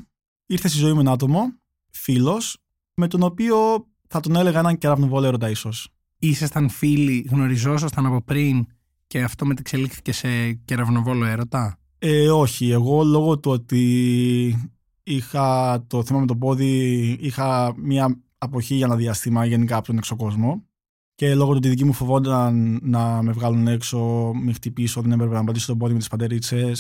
ήρθε 0.46 0.68
στη 0.68 0.78
ζωή 0.78 0.92
μου 0.92 1.00
ένα 1.00 1.10
άτομο, 1.10 1.52
φίλος, 1.90 2.58
με 2.94 3.08
τον 3.08 3.22
οποίο 3.22 3.86
θα 4.08 4.20
τον 4.20 4.36
έλεγα 4.36 4.58
έναν 4.58 4.78
κεραυνοβόλο 4.78 5.26
έρωτα 5.26 5.50
ίσως. 5.50 5.95
Ήσασταν 6.18 6.68
φίλοι, 6.68 7.26
γνωριζόσασταν 7.30 8.06
από 8.06 8.23
πριν 8.23 8.66
και 9.06 9.23
αυτό 9.23 9.46
μετεξελίχθηκε 9.46 10.12
σε 10.12 10.52
κεραυνοβόλο 10.52 11.25
έρωτα; 11.25 11.78
Ε, 11.99 12.30
όχι, 12.30 12.70
εγώ 12.70 13.04
λόγω 13.04 13.38
του 13.38 13.50
ότι 13.50 14.70
είχα 15.02 15.85
το 15.87 16.04
θέμα 16.04 16.20
με 16.20 16.26
το 16.26 16.37
πόδι, 16.37 17.08
είχα 17.20 17.75
μια 17.76 18.20
αποχή 18.38 18.75
για 18.75 18.87
ένα 18.87 18.96
διαστήμα 18.96 19.44
γενικά 19.44 19.76
από 19.76 19.87
τον 19.87 19.96
εξωκόσμο 19.96 20.66
και 21.14 21.35
λόγω 21.35 21.50
του 21.50 21.56
ότι 21.56 21.66
οι 21.66 21.70
δικοί 21.70 21.85
μου 21.85 21.92
φοβόνταν 21.92 22.78
να 22.82 23.23
με 23.23 23.32
βγάλουν 23.32 23.66
έξω, 23.66 24.30
με 24.35 24.52
χτυπήσω, 24.52 25.00
δεν 25.00 25.12
έπρεπε 25.12 25.35
να 25.35 25.44
πατήσω 25.44 25.66
το 25.66 25.76
πόδι 25.76 25.92
με 25.92 25.99
τις 25.99 26.08
παντερίτσε. 26.08 26.73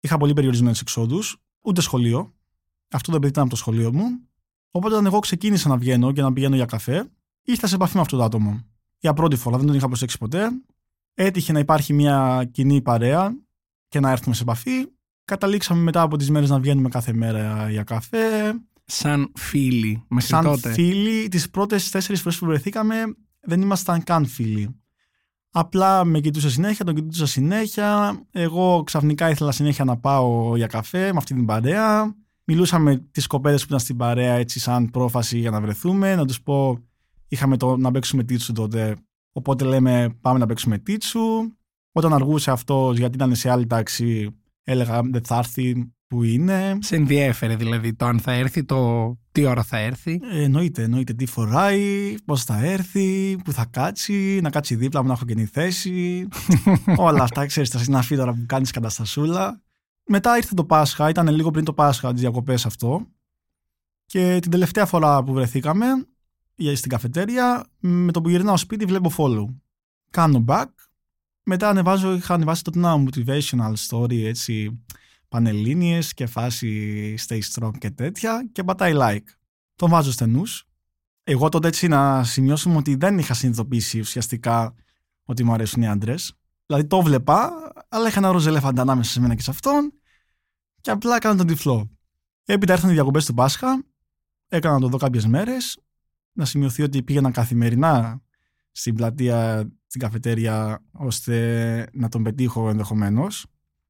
Είχα 0.00 0.16
πολύ 0.16 0.32
περιορισμένους 0.32 0.80
εξόδους, 0.80 1.36
ούτε 1.60 1.80
σχολείο. 1.80 2.34
Αυτό 2.90 3.12
δεν 3.12 3.28
ήταν 3.28 3.42
από 3.42 3.50
το 3.50 3.56
σχολείο 3.56 3.92
μου. 3.92 4.04
Οπότε 4.70 4.94
όταν 4.94 5.06
εγώ 5.06 5.18
ξεκίνησα 5.18 5.68
να 5.68 5.76
βγαίνω 5.76 6.12
και 6.12 6.22
να 6.22 6.32
πηγαίνω 6.32 6.56
για 6.56 6.64
καφέ, 6.64 7.10
ήρθα 7.42 7.66
σε 7.66 7.74
επαφή 7.74 7.94
με 7.94 8.00
αυτό 8.00 8.16
το 8.16 8.22
άτομο. 8.22 8.60
Για 9.00 9.12
πρώτη 9.12 9.36
φορά, 9.36 9.56
δεν 9.56 9.66
τον 9.66 9.76
είχα 9.76 9.86
προσέξει 9.86 10.18
ποτέ. 10.18 10.48
Έτυχε 11.14 11.52
να 11.52 11.58
υπάρχει 11.58 11.92
μια 11.92 12.48
κοινή 12.52 12.82
παρέα 12.82 13.36
και 13.88 14.00
να 14.00 14.10
έρθουμε 14.10 14.34
σε 14.34 14.42
επαφή. 14.42 14.86
Καταλήξαμε 15.24 15.80
μετά 15.82 16.02
από 16.02 16.16
τις 16.16 16.30
μέρες 16.30 16.48
να 16.48 16.60
βγαίνουμε 16.60 16.88
κάθε 16.88 17.12
μέρα 17.12 17.70
για 17.70 17.82
καφέ. 17.82 18.54
Σαν 18.84 19.32
φίλοι, 19.34 20.04
μέχρι 20.08 20.26
Σαν 20.26 20.44
τότε. 20.44 20.72
φίλοι, 20.72 21.28
τις 21.28 21.50
πρώτες 21.50 21.90
τέσσερις 21.90 22.20
φορές 22.20 22.38
που 22.38 22.46
βρεθήκαμε, 22.46 22.94
δεν 23.40 23.60
ήμασταν 23.60 24.02
καν 24.02 24.26
φίλοι. 24.26 24.80
Απλά 25.50 26.04
με 26.04 26.20
κοιτούσε 26.20 26.50
συνέχεια, 26.50 26.84
τον 26.84 26.94
κοιτούσα 26.94 27.26
συνέχεια. 27.26 28.20
Εγώ 28.30 28.82
ξαφνικά 28.86 29.30
ήθελα 29.30 29.52
συνέχεια 29.52 29.84
να 29.84 29.96
πάω 29.96 30.56
για 30.56 30.66
καφέ 30.66 31.12
με 31.12 31.18
αυτή 31.18 31.34
την 31.34 31.46
παρέα. 31.46 32.14
Μιλούσα 32.44 32.78
με 32.78 32.96
τις 32.96 33.26
κοπέλες 33.26 33.60
που 33.60 33.66
ήταν 33.66 33.80
στην 33.80 33.96
παρέα 33.96 34.34
έτσι 34.34 34.60
σαν 34.60 34.90
πρόφαση 34.90 35.38
για 35.38 35.50
να 35.50 35.60
βρεθούμε. 35.60 36.14
Να 36.14 36.24
τους 36.24 36.42
πω, 36.42 36.78
είχαμε 37.30 37.56
το 37.56 37.76
να 37.76 37.90
παίξουμε 37.90 38.24
τίτσου 38.24 38.52
τότε. 38.52 38.96
Οπότε 39.32 39.64
λέμε 39.64 40.16
πάμε 40.20 40.38
να 40.38 40.46
παίξουμε 40.46 40.78
τίτσου. 40.78 41.20
Όταν 41.92 42.12
αργούσε 42.12 42.50
αυτός 42.50 42.98
γιατί 42.98 43.14
ήταν 43.14 43.34
σε 43.34 43.50
άλλη 43.50 43.66
τάξη, 43.66 44.36
έλεγα 44.64 45.00
δεν 45.02 45.24
θα 45.24 45.36
έρθει 45.36 45.92
που 46.06 46.22
είναι. 46.22 46.78
Σε 46.80 46.96
ενδιέφερε 46.96 47.56
δηλαδή 47.56 47.94
το 47.94 48.04
αν 48.06 48.18
θα 48.20 48.32
έρθει, 48.32 48.64
το 48.64 49.10
τι 49.32 49.44
ώρα 49.44 49.62
θα 49.62 49.78
έρθει. 49.78 50.20
Ε, 50.32 50.42
εννοείται, 50.42 50.82
εννοείται 50.82 51.12
τι 51.12 51.26
φοράει, 51.26 52.14
πώς 52.24 52.44
θα 52.44 52.64
έρθει, 52.64 53.36
που 53.44 53.52
θα 53.52 53.64
κάτσει, 53.64 54.40
να 54.42 54.50
κάτσει 54.50 54.74
δίπλα 54.74 55.00
μου 55.02 55.06
να 55.06 55.12
έχω 55.12 55.24
καινή 55.24 55.44
θέση. 55.44 56.28
Όλα 56.96 57.22
αυτά, 57.22 57.46
ξέρεις, 57.46 57.70
τα 57.70 57.78
συναφή 57.78 58.16
τώρα 58.16 58.32
που 58.32 58.44
κάνεις 58.46 58.70
καταστασούλα. 58.70 59.62
Μετά 60.06 60.36
ήρθε 60.36 60.54
το 60.54 60.64
Πάσχα, 60.64 61.08
ήταν 61.08 61.28
λίγο 61.28 61.50
πριν 61.50 61.64
το 61.64 61.72
Πάσχα, 61.72 62.12
τις 62.12 62.20
διακοπές 62.20 62.66
αυτό. 62.66 63.06
Και 64.04 64.38
την 64.40 64.50
τελευταία 64.50 64.86
φορά 64.86 65.22
που 65.24 65.32
βρεθήκαμε 65.32 65.86
για- 65.86 66.08
στην 66.74 66.90
καφετέρια, 66.90 67.66
με 67.78 68.12
το 68.12 68.20
που 68.20 68.28
γυρνάω 68.28 68.56
σπίτι, 68.56 68.84
βλέπω 68.84 69.12
follow. 69.16 69.44
Κάνω 70.10 70.44
back. 70.48 70.68
Μετά 71.42 71.68
ανεβάζω, 71.68 72.14
είχα 72.14 72.34
ανεβάσει 72.34 72.64
τότε 72.64 72.78
ένα 72.78 73.04
motivational 73.04 73.74
story, 73.88 74.24
έτσι, 74.24 74.82
πανελλήνιες 75.28 76.14
και 76.14 76.26
φάση 76.26 77.14
stay 77.28 77.40
strong 77.52 77.70
και 77.78 77.90
τέτοια 77.90 78.48
και 78.52 78.64
πατάει 78.64 78.92
like. 78.96 79.28
Τον 79.76 79.90
βάζω 79.90 80.12
στενούς. 80.12 80.64
Εγώ 81.24 81.48
τότε 81.48 81.68
έτσι 81.68 81.88
να 81.88 82.24
σημειώσουμε 82.24 82.76
ότι 82.76 82.94
δεν 82.94 83.18
είχα 83.18 83.34
συνειδητοποιήσει 83.34 84.00
ουσιαστικά 84.00 84.74
ότι 85.24 85.44
μου 85.44 85.52
αρέσουν 85.52 85.82
οι 85.82 85.88
άντρες. 85.88 86.34
Δηλαδή 86.66 86.86
το 86.86 87.02
βλέπα, 87.02 87.50
αλλά 87.88 88.08
είχα 88.08 88.18
ένα 88.18 88.30
ροζ 88.30 88.46
ελέφαντα 88.46 88.82
ανάμεσα 88.82 89.10
σε 89.10 89.20
μένα 89.20 89.34
και 89.34 89.42
σε 89.42 89.50
αυτόν 89.50 89.92
και 90.80 90.90
απλά 90.90 91.16
έκανα 91.16 91.36
τον 91.36 91.46
τυφλό. 91.46 91.90
Έπειτα 92.44 92.72
ήρθαν 92.72 92.90
οι 92.90 92.92
διακοπές 92.92 93.26
του 93.26 93.34
Πάσχα, 93.34 93.84
έκανα 94.48 94.74
να 94.74 94.80
το 94.80 94.88
δω 94.88 94.96
κάποιες 94.96 95.26
μέρες, 95.26 95.78
να 96.32 96.44
σημειωθεί 96.44 96.82
ότι 96.82 97.02
πήγαινα 97.02 97.30
καθημερινά 97.30 98.22
στην 98.70 98.94
πλατεία, 98.94 99.70
στην 99.86 100.00
καφετέρια, 100.00 100.82
ώστε 100.92 101.86
να 101.92 102.08
τον 102.08 102.22
πετύχω 102.22 102.68
ενδεχομένως. 102.68 103.46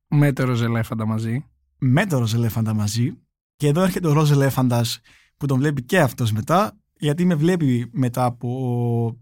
Με 0.09 0.33
το 0.33 0.45
ροζελέφαντα 0.45 1.07
μαζί. 1.07 1.45
με 1.79 2.07
το 2.07 2.19
ροζ 2.19 2.35
ελέφαντα 2.35 2.75
μαζί. 2.75 3.19
Και 3.57 3.67
εδώ 3.67 3.83
έρχεται 3.83 4.09
ο 4.09 4.13
ροζ 4.13 4.31
ελέφαντας 4.31 5.01
που 5.37 5.47
τον 5.47 5.59
βλέπει 5.59 5.83
και 5.83 6.01
αυτός 6.01 6.33
μετά, 6.33 6.79
γιατί 6.99 7.25
με 7.25 7.35
βλέπει 7.35 7.91
μετά 7.93 8.25
από 8.25 9.19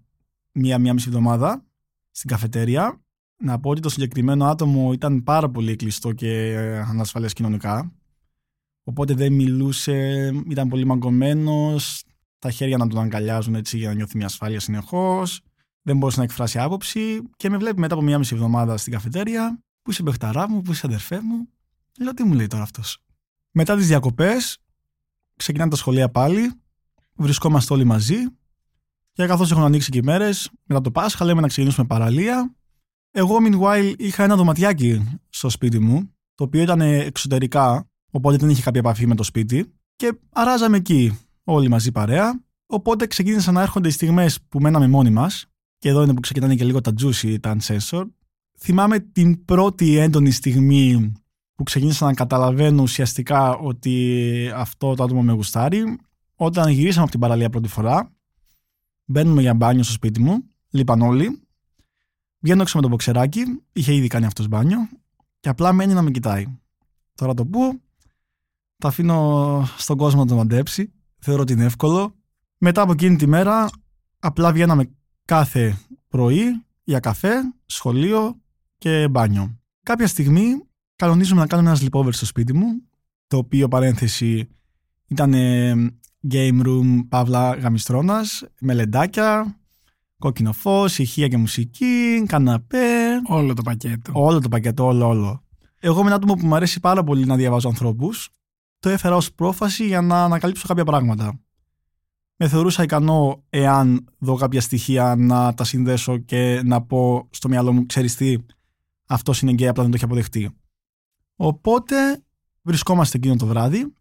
μία-μία 0.52 0.92
μισή 0.92 1.08
εβδομάδα 1.08 1.64
στην 2.10 2.30
καφετέρια. 2.30 3.02
Να 3.40 3.60
πω 3.60 3.70
ότι 3.70 3.80
το 3.80 3.88
συγκεκριμένο 3.88 4.44
άτομο 4.44 4.92
ήταν 4.92 5.22
πάρα 5.22 5.50
πολύ 5.50 5.76
κλειστό 5.76 6.12
και 6.12 6.52
ε, 6.52 6.78
ανασφαλές 6.78 7.32
κοινωνικά. 7.32 7.92
Οπότε 8.82 9.14
δεν 9.14 9.32
μιλούσε, 9.32 10.28
ήταν 10.48 10.68
πολύ 10.68 10.84
μαγκωμένος, 10.84 12.04
τα 12.38 12.50
χέρια 12.50 12.76
να 12.76 12.86
τον 12.86 12.98
αγκαλιάζουν 12.98 13.54
έτσι 13.54 13.78
για 13.78 13.88
να 13.88 13.94
νιώθει 13.94 14.16
μια 14.16 14.26
ασφάλεια 14.26 14.60
συνεχώς. 14.60 15.40
Δεν 15.82 15.96
μπορούσε 15.96 16.18
να 16.18 16.24
εκφράσει 16.24 16.58
άποψη 16.58 17.22
και 17.36 17.50
με 17.50 17.56
βλέπει 17.56 17.80
μετά 17.80 17.94
από 17.94 18.02
μία 18.02 18.18
μισή 18.18 18.34
εβδομάδα 18.34 18.76
στην 18.76 18.92
καφετέρια. 18.92 19.62
Πού 19.82 19.90
είσαι 19.90 20.02
μπεχταρά 20.02 20.48
μου, 20.48 20.62
πού 20.62 20.72
είσαι 20.72 20.86
αδερφέ 20.86 21.20
μου. 21.20 21.48
Λέω 21.98 22.14
τι 22.14 22.24
μου 22.24 22.34
λέει 22.34 22.46
τώρα 22.46 22.62
αυτός. 22.62 22.98
Μετά 23.50 23.76
τις 23.76 23.86
διακοπές 23.86 24.58
ξεκινάνε 25.36 25.70
τα 25.70 25.76
σχολεία 25.76 26.08
πάλι, 26.08 26.52
βρισκόμαστε 27.14 27.74
όλοι 27.74 27.84
μαζί 27.84 28.16
και 29.12 29.26
καθώς 29.26 29.50
έχουν 29.50 29.62
ανοίξει 29.62 29.90
και 29.90 29.98
οι 29.98 30.02
μέρες, 30.02 30.50
μετά 30.64 30.80
το 30.80 30.90
Πάσχα 30.90 31.24
λέμε 31.24 31.40
να 31.40 31.48
ξεκινήσουμε 31.48 31.86
παραλία. 31.86 32.54
Εγώ 33.10 33.36
meanwhile 33.40 33.94
είχα 33.98 34.24
ένα 34.24 34.36
δωματιάκι 34.36 35.20
στο 35.28 35.50
σπίτι 35.50 35.78
μου, 35.78 36.14
το 36.34 36.44
οποίο 36.44 36.62
ήταν 36.62 36.80
εξωτερικά, 36.80 37.90
οπότε 38.10 38.36
δεν 38.36 38.48
είχε 38.48 38.62
κάποια 38.62 38.80
επαφή 38.80 39.06
με 39.06 39.14
το 39.14 39.22
σπίτι 39.22 39.72
και 39.96 40.18
αράζαμε 40.32 40.76
εκεί 40.76 41.18
όλοι 41.52 41.68
μαζί 41.68 41.92
παρέα. 41.92 42.42
Οπότε 42.66 43.06
ξεκίνησαν 43.06 43.54
να 43.54 43.62
έρχονται 43.62 43.88
οι 43.88 43.90
στιγμές 43.90 44.38
που 44.48 44.60
μέναμε 44.60 44.88
μόνοι 44.88 45.10
μας 45.10 45.46
και 45.78 45.88
εδώ 45.88 46.02
είναι 46.02 46.14
που 46.14 46.20
ξεκινάνε 46.20 46.54
και 46.54 46.64
λίγο 46.64 46.80
τα 46.80 46.92
juicy, 47.00 47.40
τα 47.40 47.56
unsensor. 47.58 48.04
Θυμάμαι 48.58 48.98
την 48.98 49.44
πρώτη 49.44 49.96
έντονη 49.96 50.30
στιγμή 50.30 51.12
που 51.54 51.62
ξεκίνησα 51.62 52.04
να 52.04 52.14
καταλαβαίνω 52.14 52.82
ουσιαστικά 52.82 53.56
ότι 53.56 54.50
αυτό 54.54 54.94
το 54.94 55.02
άτομο 55.02 55.22
με 55.22 55.32
γουστάρει. 55.32 55.98
Όταν 56.34 56.70
γυρίσαμε 56.70 57.02
από 57.02 57.10
την 57.10 57.20
παραλία 57.20 57.50
πρώτη 57.50 57.68
φορά, 57.68 58.12
μπαίνουμε 59.04 59.40
για 59.40 59.54
μπάνιο 59.54 59.82
στο 59.82 59.92
σπίτι 59.92 60.20
μου, 60.20 60.44
λείπαν 60.70 61.02
όλοι. 61.02 61.42
Βγαίνω 62.38 62.62
έξω 62.62 62.76
με 62.76 62.82
το 62.82 62.88
μποξεράκι, 62.88 63.42
είχε 63.72 63.94
ήδη 63.94 64.06
κάνει 64.06 64.24
αυτός 64.24 64.48
μπάνιο 64.48 64.88
και 65.40 65.48
απλά 65.48 65.72
μένει 65.72 65.92
να 65.92 66.02
με 66.02 66.10
κοιτάει. 66.10 66.58
Τώρα 67.14 67.34
το 67.34 67.46
πού, 67.46 67.80
τα 68.78 68.88
αφήνω 68.88 69.68
στον 69.76 69.96
κόσμο 69.96 70.20
να 70.20 70.26
το 70.26 70.34
μαντέψει. 70.34 70.92
Θεωρώ 71.18 71.42
ότι 71.42 71.52
είναι 71.52 71.64
εύκολο. 71.64 72.14
Μετά 72.58 72.82
από 72.82 72.92
εκείνη 72.92 73.16
τη 73.16 73.26
μέρα, 73.26 73.68
απλά 74.18 74.52
βγαίναμε 74.52 74.90
κάθε 75.24 75.78
πρωί 76.08 76.64
για 76.84 77.00
καφέ, 77.00 77.34
σχολείο 77.66 78.40
και 78.78 79.08
μπάνιο. 79.08 79.58
Κάποια 79.82 80.06
στιγμή 80.06 80.62
κανονίζουμε 80.96 81.40
να 81.40 81.46
κάνουμε 81.46 81.68
ένας 81.68 81.84
sleepover 81.84 82.12
στο 82.12 82.26
σπίτι 82.26 82.52
μου, 82.54 82.66
το 83.26 83.36
οποίο 83.36 83.68
παρένθεση 83.68 84.48
ήταν 85.06 85.34
ε, 85.34 85.74
game 86.30 86.62
room 86.66 87.04
παύλα 87.08 87.54
γαμιστρώνας, 87.54 88.44
με 88.60 88.74
λεντάκια, 88.74 89.58
κόκκινο 90.18 90.52
φως, 90.52 90.98
ηχεία 90.98 91.28
και 91.28 91.36
μουσική, 91.36 92.22
καναπέ, 92.26 92.86
Όλο 93.26 93.54
το 93.54 93.62
πακέτο. 93.62 94.12
όλο 94.14 94.40
το 94.40 94.48
πακέτο, 94.48 94.84
όλο 94.84 95.08
όλο. 95.08 95.42
Εγώ 95.80 95.98
είμαι 95.98 96.06
ένα 96.06 96.14
άτομο 96.14 96.34
που 96.34 96.46
μου 96.46 96.54
αρέσει 96.54 96.80
πάρα 96.80 97.04
πολύ 97.04 97.24
να 97.24 97.36
διαβάζω 97.36 97.68
ανθρώπους, 97.68 98.30
το 98.78 98.88
έφερα 98.88 99.16
ως 99.16 99.32
πρόφαση 99.32 99.86
για 99.86 100.00
να 100.00 100.24
ανακαλύψω 100.24 100.66
κάποια 100.66 100.84
πράγματα. 100.84 101.40
Με 102.36 102.48
θεωρούσα 102.48 102.82
ικανό 102.82 103.44
εάν 103.50 104.04
δω 104.18 104.36
κάποια 104.36 104.60
στοιχεία 104.60 105.14
να 105.18 105.54
τα 105.54 105.64
συνδέσω 105.64 106.18
και 106.18 106.60
να 106.64 106.82
πω 106.82 107.28
στο 107.30 107.48
μυαλό 107.48 107.72
μου, 107.72 107.86
ξέρεις 107.86 108.14
τι, 108.14 108.36
αυτός 109.06 109.40
είναι 109.40 109.52
γκέι, 109.52 109.68
απλά 109.68 109.82
δεν 109.82 109.90
το 109.90 109.96
έχει 109.96 110.04
αποδεχτεί. 110.04 110.50
Οπότε 111.36 112.22
βρισκόμαστε 112.62 113.16
εκείνο 113.16 113.36
το 113.36 113.46
βράδυ, 113.46 113.92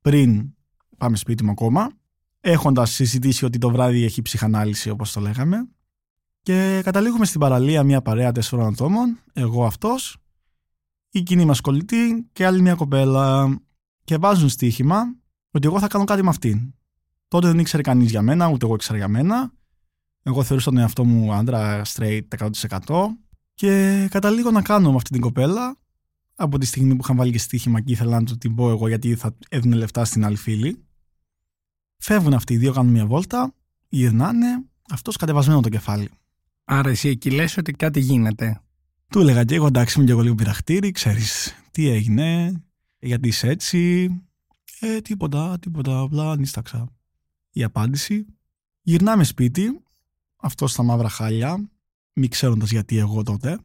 πριν 0.00 0.54
πάμε 0.96 1.16
σπίτι 1.16 1.44
μου 1.44 1.50
ακόμα, 1.50 1.90
έχοντας 2.40 2.90
συζητήσει 2.90 3.44
ότι 3.44 3.58
το 3.58 3.70
βράδυ 3.70 4.04
έχει 4.04 4.22
ψυχανάλυση 4.22 4.90
όπως 4.90 5.12
το 5.12 5.20
λέγαμε 5.20 5.68
και 6.42 6.80
καταλήγουμε 6.84 7.24
στην 7.24 7.40
παραλία 7.40 7.82
μια 7.82 8.02
παρέα 8.02 8.32
τέσσερων 8.32 8.66
ατόμων, 8.66 9.18
εγώ 9.32 9.64
αυτός, 9.64 10.16
η 11.10 11.22
κοινή 11.22 11.44
μας 11.44 11.60
κολλητή 11.60 12.28
και 12.32 12.46
άλλη 12.46 12.60
μια 12.60 12.74
κοπέλα 12.74 13.56
και 14.12 14.18
βάζουν 14.18 14.48
στοίχημα 14.48 15.16
ότι 15.50 15.66
εγώ 15.66 15.78
θα 15.78 15.86
κάνω 15.86 16.04
κάτι 16.04 16.22
με 16.22 16.28
αυτήν. 16.28 16.74
Τότε 17.28 17.46
δεν 17.46 17.58
ήξερε 17.58 17.82
κανείς 17.82 18.10
για 18.10 18.22
μένα, 18.22 18.48
ούτε 18.48 18.64
εγώ 18.64 18.74
ήξερα 18.74 18.98
για 18.98 19.08
μένα. 19.08 19.52
Εγώ 20.22 20.42
θεωρούσα 20.42 20.70
τον 20.70 20.78
εαυτό 20.78 21.04
μου 21.04 21.32
άντρα 21.32 21.82
straight 21.84 22.20
100% 22.38 23.06
και 23.54 24.06
καταλήγω 24.10 24.50
να 24.50 24.62
κάνω 24.62 24.90
με 24.90 24.96
αυτή 24.96 25.10
την 25.10 25.20
κοπέλα 25.20 25.76
από 26.34 26.58
τη 26.58 26.66
στιγμή 26.66 26.94
που 26.94 27.00
είχαν 27.02 27.16
βάλει 27.16 27.32
και 27.32 27.38
στοίχημα 27.38 27.80
και 27.80 27.92
ήθελα 27.92 28.20
να 28.20 28.26
του 28.26 28.38
την 28.38 28.54
πω 28.54 28.70
εγώ 28.70 28.88
γιατί 28.88 29.14
θα 29.14 29.36
έδινε 29.48 29.76
λεφτά 29.76 30.04
στην 30.04 30.24
άλλη 30.24 30.36
φίλη. 30.36 30.84
Φεύγουν 31.96 32.34
αυτοί 32.34 32.54
οι 32.54 32.56
δύο, 32.56 32.72
κάνουν 32.72 32.92
μια 32.92 33.06
βόλτα, 33.06 33.54
γυρνάνε, 33.88 34.64
αυτός 34.90 35.16
κατεβασμένο 35.16 35.60
το 35.60 35.68
κεφάλι. 35.68 36.10
Άρα 36.64 36.90
εσύ 36.90 37.08
εκεί 37.08 37.30
λες 37.30 37.56
ότι 37.56 37.72
κάτι 37.72 38.00
γίνεται. 38.00 38.60
Του 39.08 39.20
έλεγα 39.20 39.44
και 39.44 39.54
εγώ 39.54 39.66
εντάξει 39.66 39.94
είμαι 39.96 40.06
και 40.06 40.12
εγώ 40.12 40.20
λίγο 40.20 40.34
πειραχτήρι, 40.34 40.90
ξέρεις 40.90 41.54
τι 41.70 41.88
έγινε, 41.88 42.60
γιατί 43.02 43.28
είσαι 43.28 43.48
έτσι. 43.48 44.10
Ε, 44.80 45.00
τίποτα, 45.00 45.58
τίποτα, 45.58 46.00
απλά 46.00 46.36
νίσταξα. 46.36 46.88
Η 47.52 47.62
απάντηση. 47.62 48.26
Γυρνάμε 48.82 49.24
σπίτι, 49.24 49.82
αυτό 50.36 50.66
στα 50.66 50.82
μαύρα 50.82 51.08
χάλια, 51.08 51.70
μη 52.12 52.28
ξέροντας 52.28 52.70
γιατί 52.70 52.98
εγώ 52.98 53.22
τότε. 53.22 53.58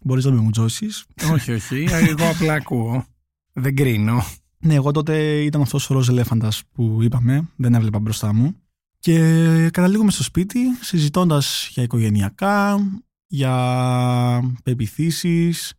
Μπορείς 0.00 0.24
να 0.24 0.30
με 0.30 0.40
μουτζώσει. 0.40 0.86
όχι, 1.32 1.52
όχι. 1.52 1.86
Εγώ 1.90 2.28
απλά 2.28 2.54
ακούω. 2.54 3.06
Δεν 3.52 3.76
κρίνω. 3.76 4.22
Ναι, 4.58 4.74
εγώ 4.74 4.90
τότε 4.90 5.42
ήταν 5.42 5.60
αυτός 5.60 5.90
ο 5.90 5.94
ροζ 5.94 6.08
ελέφαντας 6.08 6.62
που 6.72 6.98
είπαμε. 7.02 7.48
Δεν 7.56 7.74
έβλεπα 7.74 7.98
μπροστά 7.98 8.32
μου. 8.32 8.56
Και 8.98 9.70
καταλήγουμε 9.72 10.10
στο 10.10 10.22
σπίτι 10.22 10.58
συζητώντας 10.80 11.68
για 11.72 11.82
οικογενειακά, 11.82 12.78
για 13.26 14.56
πεπιθήσεις, 14.62 15.74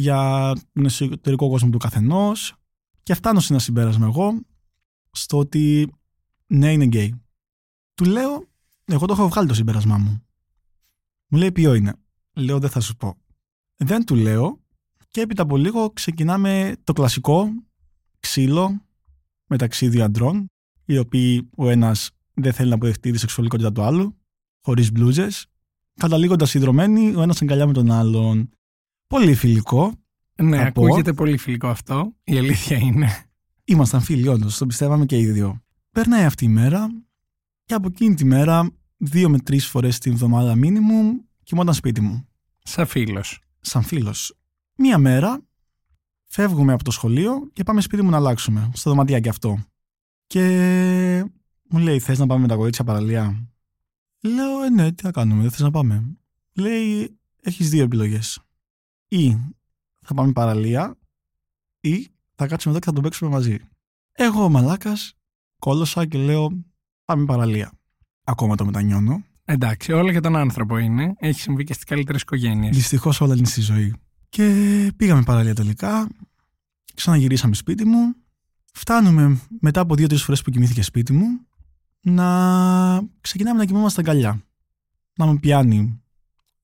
για 0.00 0.52
τον 0.72 0.84
εσωτερικό 0.84 1.48
κόσμο 1.48 1.70
του 1.70 1.78
καθενός. 1.78 2.54
Και 3.02 3.14
φτάνω 3.14 3.40
σε 3.40 3.52
ένα 3.52 3.62
συμπέρασμα 3.62 4.06
εγώ 4.06 4.40
στο 5.10 5.38
ότι 5.38 5.92
ναι, 6.46 6.72
είναι 6.72 6.84
γκέι. 6.84 7.22
Του 7.94 8.04
λέω, 8.04 8.48
εγώ 8.84 9.06
το 9.06 9.12
έχω 9.12 9.28
βγάλει 9.28 9.48
το 9.48 9.54
συμπέρασμά 9.54 9.98
μου. 9.98 10.22
Μου 11.28 11.38
λέει 11.38 11.52
ποιο 11.52 11.74
είναι; 11.74 11.94
Λέω 12.34 12.58
δεν 12.58 12.70
θα 12.70 12.80
σου 12.80 12.96
πω. 12.96 13.16
Δεν 13.76 14.04
του 14.04 14.14
λέω 14.14 14.60
και 15.10 15.20
έπειτα 15.20 15.42
από 15.42 15.56
λίγο 15.56 15.90
ξεκινάμε 15.90 16.76
το 16.84 16.92
κλασικό 16.92 17.48
ξύλο 18.20 18.80
μεταξύ 19.46 19.88
δύο 19.88 20.04
αντρών 20.04 20.50
οι 20.84 20.98
οποίοι 20.98 21.50
ο 21.56 21.70
ένας 21.70 22.10
δεν 22.34 22.52
θέλει 22.52 22.68
να 22.68 22.74
αποδεχτεί 22.74 23.10
τη 23.10 23.18
σεξουαλικότητα 23.18 23.72
του 23.72 23.82
άλλου 23.82 24.16
χωρίς 24.60 24.92
μπλούζες 24.92 25.46
καταλήγοντας 25.94 26.50
συνδρομένοι 26.50 27.14
ο 27.14 27.22
ένας 27.22 27.42
αγκαλιά 27.42 27.66
με 27.66 27.72
τον 27.72 27.90
άλλον. 27.90 28.50
Πολύ 29.10 29.34
φιλικό. 29.34 29.92
Ναι, 30.42 30.66
ακούγεται 30.66 31.12
πολύ 31.12 31.36
φιλικό 31.36 31.68
αυτό. 31.68 32.14
Η 32.24 32.38
αλήθεια 32.38 32.76
είναι. 32.76 33.24
Ήμασταν 33.64 34.00
φίλοι 34.00 34.28
όντως, 34.28 34.58
το 34.58 34.66
πιστεύαμε 34.66 35.06
και 35.06 35.18
οι 35.18 35.26
δύο. 35.30 35.62
Περνάει 35.90 36.24
αυτή 36.24 36.44
η 36.44 36.48
μέρα 36.48 36.88
και 37.64 37.74
από 37.74 37.88
εκείνη 37.88 38.14
τη 38.14 38.24
μέρα 38.24 38.70
δύο 38.96 39.28
με 39.28 39.38
τρεις 39.38 39.66
φορές 39.66 39.98
την 39.98 40.12
εβδομάδα 40.12 40.54
μήνυμου 40.54 41.24
κοιμόταν 41.42 41.74
σπίτι 41.74 42.00
μου. 42.00 42.28
Σαν 42.62 42.86
φίλος. 42.86 43.40
Σαν 43.60 43.82
φίλος. 43.82 44.38
Μία 44.76 44.98
μέρα 44.98 45.40
φεύγουμε 46.24 46.72
από 46.72 46.84
το 46.84 46.90
σχολείο 46.90 47.50
και 47.52 47.62
πάμε 47.62 47.80
σπίτι 47.80 48.02
μου 48.02 48.10
να 48.10 48.16
αλλάξουμε. 48.16 48.70
Στο 48.74 48.90
δωματιάκι 48.90 49.28
αυτό. 49.28 49.64
Και 50.26 50.44
μου 51.70 51.78
λέει: 51.78 51.98
Θες 51.98 52.18
να 52.18 52.26
πάμε 52.26 52.40
με 52.40 52.48
τα 52.48 52.54
κορίτσια 52.54 52.84
παραλία; 52.84 53.48
Λέω: 54.20 54.62
Ε, 54.62 54.70
ναι, 54.70 54.92
τι 54.92 55.04
να 55.04 55.10
κάνουμε, 55.10 55.40
δεν 55.42 55.50
θες 55.50 55.60
να 55.60 55.70
πάμε. 55.70 56.16
Λέει: 56.52 57.18
Έχεις 57.42 57.70
δύο 57.70 57.82
επιλογές. 57.82 58.44
Ή 59.12 59.36
θα 60.00 60.14
πάμε 60.14 60.32
παραλία, 60.32 60.98
ή 61.80 62.08
θα 62.34 62.46
κάτσουμε 62.46 62.74
εδώ 62.74 62.78
και 62.78 62.86
θα 62.86 62.92
τον 62.92 63.02
παίξουμε 63.02 63.30
μαζί. 63.30 63.58
Εγώ 64.12 64.44
ο 64.44 64.48
μαλάκας 64.48 65.14
κόλωσα 65.58 66.06
και 66.06 66.18
λέω: 66.18 66.64
Πάμε 67.04 67.24
παραλία. 67.24 67.72
Ακόμα 68.24 68.56
το 68.56 68.64
μετανιώνω. 68.64 69.24
Εντάξει, 69.44 69.92
όλα 69.92 70.10
για 70.10 70.20
τον 70.20 70.36
άνθρωπο 70.36 70.78
είναι. 70.78 71.14
Έχει 71.18 71.40
συμβεί 71.40 71.64
και 71.64 71.72
στις 71.72 71.84
καλύτερες 71.84 72.22
οικογένειες. 72.22 72.76
Δυστυχώς 72.76 73.20
όλα 73.20 73.34
είναι 73.36 73.46
στη 73.46 73.60
ζωή. 73.60 73.94
Και 74.28 74.46
πήγαμε 74.96 75.22
παραλία 75.22 75.54
τελικά. 75.54 76.08
Ξαναγυρίσαμε 76.94 77.54
σπίτι 77.54 77.84
μου. 77.84 78.14
Φτάνουμε 78.72 79.40
μετά 79.60 79.80
από 79.80 79.94
δύο-τρεις 79.94 80.22
φορές 80.22 80.42
που 80.42 80.50
κοιμήθηκε 80.50 80.82
σπίτι 80.82 81.12
μου 81.12 81.26
να 82.00 82.28
ξεκινάμε 83.20 83.58
να 83.58 83.64
κοιμόμαστε 83.64 84.00
αγκαλιά. 84.00 84.42
Να 85.14 85.26
με 85.26 85.38
πιάνει 85.38 86.02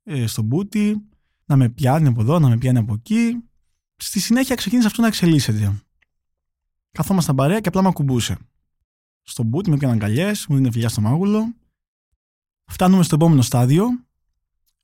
ε, 0.03 0.26
στο 0.26 0.43
μπούτι, 0.43 1.07
να 1.47 1.57
με 1.57 1.69
πιάνει 1.69 2.09
από 2.09 2.21
εδώ, 2.21 2.38
να 2.38 2.49
με 2.49 2.57
πιάνει 2.59 2.79
από 2.79 2.95
εκεί. 2.95 3.43
Στη 3.97 4.21
συνέχεια 4.21 4.55
ξεκίνησε 4.55 4.87
αυτό 4.87 5.00
να 5.00 5.09
εξελίσσεται. 5.09 5.83
Καθόμασταν 6.93 7.37
παρέα 7.37 7.61
και 7.61 7.69
απλά 7.69 7.83
με 7.83 7.88
ακουμπούσε. 7.88 8.37
Στο 9.23 9.43
μπούτι 9.43 9.71
με 9.71 9.76
πιάνει 9.76 9.95
αγκαλιέ, 9.95 10.33
μου 10.49 10.57
δίνει 10.57 10.73
φιλιά 10.73 10.88
στο 10.88 11.00
μάγουλο 11.00 11.55
Φτάνουμε 12.67 13.03
στο 13.03 13.15
επόμενο 13.15 13.43
στάδιο, 13.43 13.87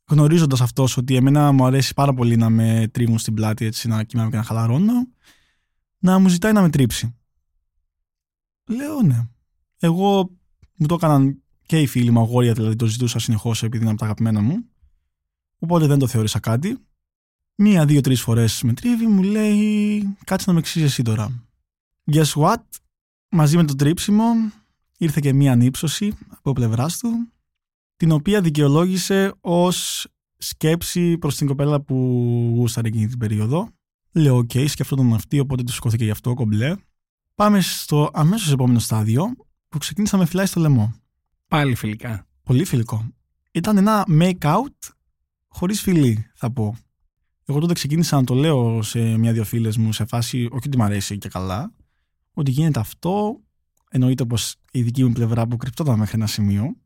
γνωρίζοντας 0.04 0.60
αυτός 0.60 0.96
ότι 0.96 1.16
εμένα 1.16 1.52
μου 1.52 1.64
αρέσει 1.64 1.94
πάρα 1.94 2.14
πολύ 2.14 2.36
να 2.36 2.50
με 2.50 2.88
τρίβουν 2.92 3.18
στην 3.18 3.34
πλάτη, 3.34 3.64
έτσι 3.64 3.88
να 3.88 4.04
κοιμάμαι 4.04 4.30
και 4.30 4.36
να 4.36 4.42
χαλαρώνω, 4.42 5.08
να 5.98 6.18
μου 6.18 6.28
ζητάει 6.28 6.52
να 6.52 6.62
με 6.62 6.70
τρίψει. 6.70 7.16
Λέω 8.64 9.02
ναι. 9.02 9.28
Εγώ 9.78 10.30
μου 10.74 10.86
το 10.86 10.94
έκαναν 10.94 11.42
και 11.66 11.80
οι 11.80 11.86
φίλοι 11.86 12.10
μου 12.10 12.20
αγόρια, 12.20 12.52
δηλαδή 12.52 12.76
το 12.76 12.86
ζητούσα 12.86 13.18
συνεχώς 13.18 13.62
επειδή 13.62 13.82
είναι 13.82 13.90
από 13.90 13.98
τα 13.98 14.04
αγαπημένα 14.04 14.40
μου. 14.40 14.64
Οπότε 15.62 15.86
δεν 15.86 15.98
το 15.98 16.06
θεώρησα 16.06 16.40
κάτι. 16.40 16.78
Μία, 17.54 17.84
δύο, 17.84 18.00
τρεις 18.00 18.20
φορές 18.20 18.62
με 18.62 18.72
τρίβει, 18.72 19.06
μου 19.06 19.22
λέει 19.22 20.16
κάτσε 20.24 20.44
να 20.46 20.52
με 20.52 20.58
τρίξεις 20.58 20.84
εσύ 20.84 21.02
τώρα. 21.02 21.42
Guess 22.12 22.32
what? 22.32 22.62
Μαζί 23.28 23.56
με 23.56 23.64
το 23.64 23.74
τρίψιμο 23.74 24.24
ήρθε 24.98 25.20
και 25.20 25.32
μία 25.32 25.52
ανύψωση 25.52 26.12
από 26.28 26.52
πλευράς 26.52 26.98
του 26.98 27.32
την 27.96 28.12
οποία 28.12 28.40
δικαιολόγησε 28.40 29.34
ως 29.40 30.06
σκέψη 30.36 31.18
προς 31.18 31.36
την 31.36 31.46
κοπέλα 31.46 31.80
που 31.80 31.94
γούσταρε 32.56 32.88
εκείνη 32.88 33.06
την 33.06 33.18
περίοδο. 33.18 33.68
Λέω, 34.12 34.36
οκ, 34.36 34.50
okay, 34.54 34.68
σκεφτόταν 34.68 35.14
αυτή, 35.14 35.38
οπότε 35.38 35.62
του 35.62 35.72
σηκώθηκε 35.72 36.04
γι' 36.04 36.10
αυτό, 36.10 36.34
κομπλέ. 36.34 36.74
Πάμε 37.34 37.60
στο 37.60 38.10
αμέσως 38.12 38.52
επόμενο 38.52 38.78
στάδιο, 38.78 39.34
που 39.68 39.78
ξεκίνησα 39.78 40.16
με 40.16 40.26
φιλάει 40.26 40.46
στο 40.46 40.60
λαιμό. 40.60 40.94
Πάλι 41.48 41.74
φιλικά. 41.74 42.26
Πολύ 42.42 42.64
φιλικό. 42.64 43.12
Ήταν 43.50 43.76
ένα 43.76 44.06
make-out 44.08 44.92
χωρίς 45.52 45.80
φιλή, 45.80 46.26
θα 46.34 46.50
πω. 46.50 46.76
Εγώ 47.44 47.60
τότε 47.60 47.72
ξεκίνησα 47.72 48.16
να 48.16 48.24
το 48.24 48.34
λέω 48.34 48.82
σε 48.82 49.16
μια-δυο 49.16 49.44
φίλες 49.44 49.76
μου 49.76 49.92
σε 49.92 50.04
φάση, 50.04 50.36
όχι 50.36 50.66
ότι 50.66 50.76
μου 50.76 50.82
αρέσει 50.84 51.18
και 51.18 51.28
καλά, 51.28 51.72
ότι 52.32 52.50
γίνεται 52.50 52.80
αυτό. 52.80 53.40
Εννοείται 53.90 54.24
πως 54.24 54.56
η 54.72 54.82
δική 54.82 55.04
μου 55.04 55.12
πλευρά 55.12 55.42
αποκρυπτόταν 55.42 55.98
μέχρι 55.98 56.16
ένα 56.16 56.26
σημείο. 56.26 56.76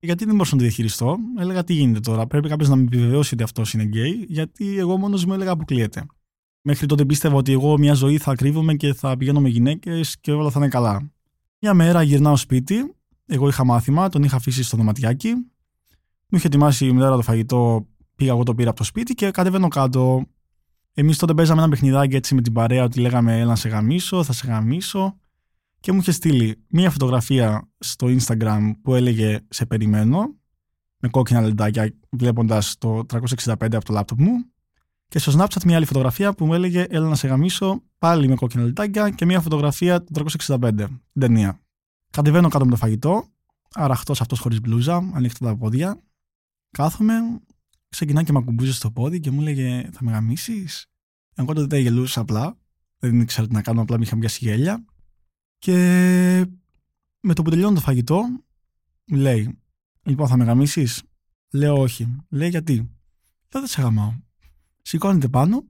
Γιατί 0.00 0.24
δεν 0.24 0.34
μπορούσα 0.34 0.54
να 0.54 0.60
το 0.60 0.66
διαχειριστώ. 0.66 1.16
Έλεγα 1.38 1.64
τι 1.64 1.72
γίνεται 1.74 2.00
τώρα. 2.00 2.26
Πρέπει 2.26 2.48
κάποιος 2.48 2.68
να 2.68 2.76
με 2.76 2.82
επιβεβαιώσει 2.82 3.34
ότι 3.34 3.42
αυτός 3.42 3.72
είναι 3.72 3.82
γκέι, 3.82 4.24
γιατί 4.28 4.78
εγώ 4.78 4.96
μόνος 4.96 5.24
μου 5.24 5.32
έλεγα 5.32 5.50
αποκλείεται. 5.50 6.06
Μέχρι 6.62 6.86
τότε 6.86 7.04
πίστευα 7.04 7.36
ότι 7.36 7.52
εγώ 7.52 7.78
μια 7.78 7.94
ζωή 7.94 8.18
θα 8.18 8.34
κρύβομαι 8.34 8.74
και 8.74 8.94
θα 8.94 9.16
πηγαίνω 9.16 9.40
με 9.40 9.48
γυναίκες 9.48 10.20
και 10.20 10.32
όλα 10.32 10.50
θα 10.50 10.58
είναι 10.58 10.68
καλά. 10.68 11.10
Μια 11.60 11.74
μέρα 11.74 12.02
γυρνάω 12.02 12.36
σπίτι, 12.36 12.94
εγώ 13.26 13.48
είχα 13.48 13.64
μάθημα, 13.64 14.08
τον 14.08 14.22
είχα 14.22 14.36
αφήσει 14.36 14.62
στο 14.62 14.76
δωματιάκι. 14.76 15.28
Μου 16.28 16.38
είχε 16.38 16.46
ετοιμάσει 16.46 16.86
η 16.86 16.92
μητέρα 16.92 17.16
το 17.16 17.22
φαγητό, 17.22 17.86
πήγα 18.18 18.30
εγώ 18.30 18.42
το 18.42 18.54
πήρα 18.54 18.68
από 18.68 18.78
το 18.78 18.84
σπίτι 18.84 19.14
και 19.14 19.30
κατεβαίνω 19.30 19.68
κάτω. 19.68 20.26
Εμείς 20.94 21.18
τότε 21.18 21.34
παίζαμε 21.34 21.60
ένα 21.60 21.70
παιχνιδάκι 21.70 22.16
έτσι 22.16 22.34
με 22.34 22.42
την 22.42 22.52
παρέα 22.52 22.84
ότι 22.84 23.00
λέγαμε 23.00 23.38
Έλα 23.38 23.44
να 23.44 23.56
σε 23.56 23.68
γαμίσω, 23.68 24.24
θα 24.24 24.32
σε 24.32 24.46
γαμίσω 24.46 25.16
και 25.80 25.92
μου 25.92 25.98
είχε 25.98 26.12
στείλει 26.12 26.64
μία 26.68 26.90
φωτογραφία 26.90 27.68
στο 27.78 28.06
Instagram 28.06 28.72
που 28.82 28.94
έλεγε 28.94 29.38
«Σε 29.48 29.66
περιμένω» 29.66 30.36
με 30.98 31.08
κόκκινα 31.08 31.40
λεντάκια 31.40 31.94
βλέποντας 32.10 32.78
το 32.78 33.04
365 33.12 33.54
από 33.58 33.84
το 33.84 33.92
λάπτοπ 33.92 34.20
μου 34.20 34.44
και 35.08 35.18
στο 35.18 35.32
Snapchat 35.38 35.64
μια 35.64 35.76
άλλη 35.76 35.86
φωτογραφία 35.86 36.32
που 36.32 36.46
μου 36.46 36.54
έλεγε 36.54 36.86
«Έλα 36.88 37.08
να 37.08 37.14
σε 37.14 37.28
γαμίσω» 37.28 37.82
πάλι 37.98 38.28
με 38.28 38.34
κόκκινα 38.34 38.62
λεντάκια 38.62 39.10
και 39.10 39.24
μια 39.24 39.40
φωτογραφία 39.40 40.02
του 40.02 40.12
365, 40.48 40.70
την 40.76 41.20
ταινία. 41.20 41.60
Κατεβαίνω 42.10 42.48
κάτω 42.48 42.64
με 42.64 42.70
το 42.70 42.76
φαγητό, 42.76 43.24
αραχτός 43.74 44.20
αυτός 44.20 44.38
χωρίς 44.38 44.60
μπλούζα, 44.60 44.96
ανοιχτά 45.14 45.46
τα 45.46 45.56
πόδια. 45.56 46.02
Κάθομαι, 46.70 47.14
ξεκινάει 47.88 48.24
και 48.24 48.32
με 48.32 48.38
ακουμπούζει 48.38 48.72
στο 48.72 48.90
πόδι 48.90 49.20
και 49.20 49.30
μου 49.30 49.40
έλεγε 49.40 49.88
«Θα 49.92 49.98
με 50.04 50.10
γαμίσεις» 50.10 50.86
Εγώ 51.34 51.52
τότε 51.52 51.66
δεν 51.66 51.80
γελούσα 51.80 52.20
απλά, 52.20 52.58
δεν 52.98 53.20
ήξερα 53.20 53.46
τι 53.46 53.52
να 53.52 53.62
κάνω, 53.62 53.82
απλά 53.82 53.98
με 53.98 54.04
είχα 54.04 54.18
πιάσει 54.18 54.44
γέλια. 54.44 54.84
Και 55.58 55.74
με 57.20 57.34
το 57.34 57.42
που 57.42 57.50
τελειώνει 57.50 57.74
το 57.74 57.80
φαγητό, 57.80 58.22
μου 59.04 59.16
λέει, 59.16 59.58
λοιπόν 60.02 60.28
θα 60.28 60.36
με 60.36 60.44
γαμίσεις; 60.44 61.02
Λέω 61.50 61.80
όχι. 61.80 62.16
Λέει 62.28 62.48
γιατί; 62.48 62.74
Λέω 63.52 63.62
δεν 63.62 63.66
σε 63.66 63.82
γαμάω. 63.82 64.12
Σηκώνεται 64.82 65.28
πάνω 65.28 65.64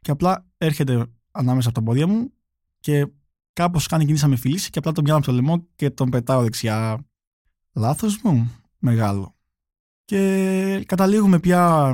και 0.00 0.10
απλά 0.10 0.46
έρχεται 0.58 1.06
ανάμεσα 1.30 1.68
από 1.68 1.78
τα 1.78 1.84
πόδια 1.84 2.06
μου 2.06 2.32
και 2.80 3.06
κάπως 3.52 3.86
κάνει 3.86 4.04
κινήσει 4.04 4.26
με 4.26 4.36
φιλήσει 4.36 4.70
και 4.70 4.78
απλά 4.78 4.92
τον 4.92 5.04
πιάνω 5.04 5.18
από 5.18 5.26
το 5.26 5.32
λαιμό 5.32 5.68
και 5.74 5.90
τον 5.90 6.10
πετάω 6.10 6.42
δεξιά. 6.42 7.06
Λάθος 7.72 8.22
μου. 8.22 8.50
Μεγάλο. 8.78 9.36
Και 10.12 10.84
καταλήγουμε 10.86 11.40
πια 11.40 11.92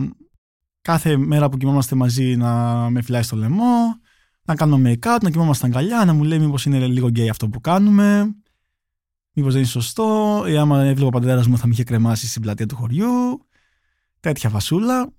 κάθε 0.80 1.16
μέρα 1.16 1.48
που 1.48 1.56
κοιμόμαστε 1.56 1.94
μαζί 1.94 2.36
να 2.36 2.50
με 2.90 3.02
φυλάει 3.02 3.22
στο 3.22 3.36
λαιμό, 3.36 4.00
να 4.44 4.54
κάνουμε 4.54 4.92
make-out, 4.92 5.18
να 5.22 5.30
κοιμόμαστε 5.30 5.66
αγκαλιά, 5.66 6.04
να 6.04 6.12
μου 6.12 6.22
λέει 6.22 6.38
μήπως 6.38 6.64
είναι 6.64 6.86
λίγο 6.86 7.08
γκέι 7.08 7.28
αυτό 7.28 7.48
που 7.48 7.60
κάνουμε, 7.60 8.34
μήπως 9.32 9.52
δεν 9.52 9.62
είναι 9.62 9.70
σωστό, 9.70 10.44
ή 10.48 10.56
άμα 10.56 10.80
έβλεπε 10.82 11.04
ο 11.04 11.08
πατέρας 11.08 11.46
μου 11.46 11.58
θα 11.58 11.66
με 11.66 11.72
είχε 11.72 11.84
κρεμάσει 11.84 12.28
στην 12.28 12.42
πλατεία 12.42 12.66
του 12.66 12.76
χωριού. 12.76 13.46
Τέτοια 14.20 14.50
φασούλα. 14.50 15.12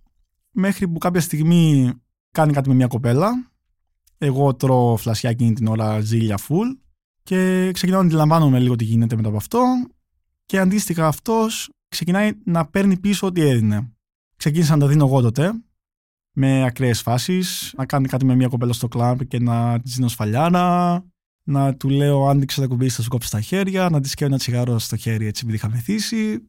Μέχρι 0.52 0.88
που 0.88 0.98
κάποια 0.98 1.22
στιγμή 1.22 1.94
κάνει 2.32 2.54
κάτι 2.54 2.70
με 2.70 2.76
μια 2.76 2.88
κοπέλα. 2.88 3.52
Εγώ 4.18 4.56
τρώω 4.56 4.98
φλασιά 4.98 5.30
εκείνη 5.30 5.54
την 5.54 5.68
ώρα 5.68 6.00
ζήλια 6.00 6.40
full 6.48 6.78
και 7.24 7.70
ξεκινάω 7.74 8.02
να 8.02 8.08
αντιλαμβάνομαι 8.08 8.60
λίγο 8.60 8.76
τι 8.76 8.84
γίνεται 8.84 9.16
μετά 9.16 9.28
από 9.28 9.38
αυτό. 9.38 9.64
Και 10.46 10.60
αντίστοιχα 10.60 11.08
αυτός 11.08 11.70
ξεκινάει 11.90 12.32
να 12.46 12.66
παίρνει 12.66 12.98
πίσω 13.00 13.28
ό,τι 13.28 13.42
έδινε. 13.42 13.92
Ξεκίνησα 14.36 14.74
να 14.74 14.80
τα 14.80 14.88
δίνω 14.88 15.06
εγώ 15.06 15.22
τότε 15.22 15.52
με 16.34 16.66
ακραίες 16.66 17.02
φάσεις, 17.02 17.74
να 17.78 17.86
κάνει 17.86 18.08
κάτι 18.08 18.26
με 18.26 18.36
μια 18.36 18.48
κοπέλα 18.48 18.74
στο 18.74 18.88
κλαμπ 18.88 19.22
και 19.22 19.40
να 19.40 19.80
της 19.80 19.96
δίνω 19.96 20.08
σφαλιάρα, 20.08 21.06
να 21.44 21.76
του 21.76 21.90
λέω 21.90 22.28
άνοιξε 22.28 22.62
τα 22.62 22.68
κουμπί, 22.68 22.90
θα 22.90 23.02
σου 23.02 23.10
κόψει 23.10 23.32
τα 23.32 23.42
χέρια, 23.42 23.90
να 23.90 24.02
της 24.02 24.12
σκέφτομαι 24.12 24.36
ένα 24.36 24.38
τσιγάρο 24.38 24.80
στο 24.80 24.96
χέρι 24.96 25.26
έτσι 25.26 25.42
επειδή 25.44 25.58
είχα 25.58 25.70
μεθύσει, 25.70 26.46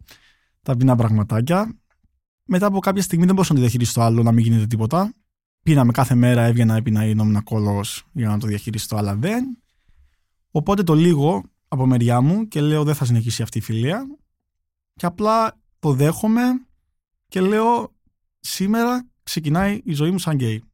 τα 0.62 0.76
πεινά 0.76 0.96
πραγματάκια. 0.96 1.78
Μετά 2.44 2.66
από 2.66 2.78
κάποια 2.78 3.02
στιγμή 3.02 3.24
δεν 3.24 3.34
μπορούσα 3.34 3.52
να 3.52 3.58
το 3.58 3.64
διαχειριστώ 3.64 4.00
το 4.00 4.06
άλλο, 4.06 4.22
να 4.22 4.32
μην 4.32 4.44
γίνεται 4.44 4.66
τίποτα. 4.66 5.14
Πίναμε 5.62 5.92
κάθε 5.92 6.14
μέρα, 6.14 6.42
έβγαινα, 6.42 6.76
έπινα 6.76 7.06
ή 7.06 7.14
νόμινα 7.14 7.40
κόλος 7.40 8.06
για 8.12 8.28
να 8.28 8.38
το 8.38 8.46
διαχειριστώ, 8.46 8.96
αλλά 8.96 9.14
δεν. 9.14 9.58
Οπότε 10.50 10.82
το 10.82 10.94
λίγο 10.94 11.44
από 11.68 11.86
μεριά 11.86 12.20
μου 12.20 12.48
και 12.48 12.60
λέω 12.60 12.84
δεν 12.84 12.94
θα 12.94 13.04
συνεχίσει 13.04 13.42
αυτή 13.42 13.58
η 13.58 13.60
φιλία. 13.60 14.06
Και 15.00 15.06
απλά 15.06 15.60
το 15.78 15.92
δέχομαι 15.92 16.42
και 17.28 17.40
λέω 17.40 17.92
σήμερα 18.40 19.08
ξεκινάει 19.22 19.80
η 19.84 19.92
ζωή 19.92 20.10
μου 20.10 20.18
σαν 20.18 20.34
γκέι. 20.34 20.64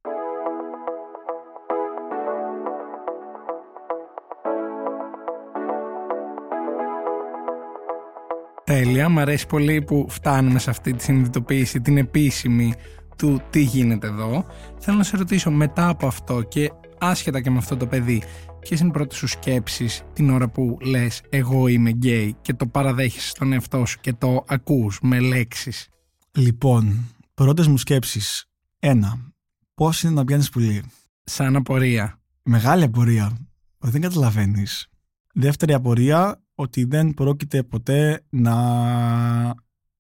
Τέλεια, 8.64 9.08
μου 9.08 9.20
αρέσει 9.20 9.46
πολύ 9.46 9.82
που 9.82 10.06
φτάνουμε 10.08 10.58
σε 10.58 10.70
αυτή 10.70 10.92
τη 10.92 11.02
συνειδητοποίηση, 11.02 11.80
την 11.80 11.96
επίσημη 11.96 12.74
του 13.16 13.40
τι 13.50 13.60
γίνεται 13.60 14.06
εδώ. 14.06 14.46
Θέλω 14.78 14.96
να 14.96 15.02
σε 15.02 15.16
ρωτήσω 15.16 15.50
μετά 15.50 15.88
από 15.88 16.06
αυτό 16.06 16.42
και 16.42 16.72
άσχετα 16.98 17.40
και 17.40 17.50
με 17.50 17.58
αυτό 17.58 17.76
το 17.76 17.86
παιδί, 17.86 18.22
ποιες 18.66 18.80
είναι 18.80 18.88
οι 18.88 18.92
πρώτες 18.92 19.18
σου 19.18 19.26
σκέψεις 19.26 20.02
την 20.12 20.30
ώρα 20.30 20.48
που 20.48 20.78
λες 20.80 21.22
Εγώ 21.28 21.66
είμαι 21.66 21.90
γκέι 21.90 22.36
και 22.42 22.54
το 22.54 22.66
παραδέχεσαι 22.66 23.28
στον 23.28 23.52
εαυτό 23.52 23.86
σου 23.86 24.00
και 24.00 24.12
το 24.12 24.44
ακούς 24.48 24.98
με 25.02 25.20
λέξεις; 25.20 25.88
Λοιπόν, 26.32 27.14
πρώτες 27.34 27.66
μου 27.66 27.76
σκέψεις. 27.76 28.44
Ένα. 28.78 29.32
Πώς 29.74 30.02
είναι 30.02 30.12
να 30.12 30.24
πιάνεις 30.24 30.50
πουλί; 30.50 30.84
Σαν 31.24 31.56
απορία. 31.56 32.20
Μεγάλη 32.42 32.82
απορία. 32.82 33.48
Δεν 33.78 34.00
καταλαβαίνεις. 34.00 34.88
Δεύτερη 35.34 35.72
απορία, 35.72 36.42
ότι 36.54 36.84
δεν 36.84 37.14
πρόκειται 37.14 37.62
ποτέ 37.62 38.24
να 38.28 38.54